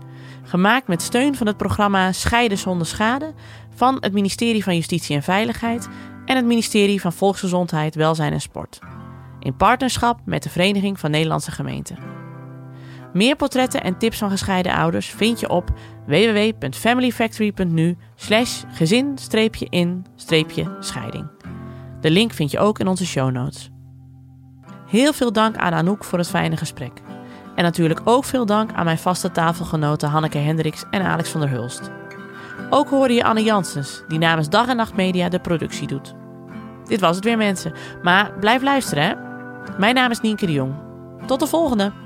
[0.43, 3.35] gemaakt met steun van het programma Scheiden zonder schade
[3.75, 5.89] van het ministerie van Justitie en Veiligheid
[6.25, 8.79] en het ministerie van Volksgezondheid, Welzijn en Sport,
[9.41, 11.99] in partnerschap met de Vereniging van Nederlandse Gemeenten.
[13.13, 15.73] Meer portretten en tips van gescheiden ouders vind je op
[16.07, 21.27] www.familyfactory.nu slash gezin-in-scheiding.
[22.01, 23.71] De link vind je ook in onze show notes.
[24.87, 26.93] Heel veel dank aan Anouk voor het fijne gesprek.
[27.55, 31.51] En natuurlijk ook veel dank aan mijn vaste tafelgenoten Hanneke Hendricks en Alex van der
[31.51, 31.91] Hulst.
[32.71, 36.15] Ook hoorde je Anne Janssens, die namens Dag en Nacht Media de productie doet.
[36.85, 39.15] Dit was het weer mensen, maar blijf luisteren hè.
[39.79, 40.75] Mijn naam is Nienke de Jong.
[41.27, 42.06] Tot de volgende!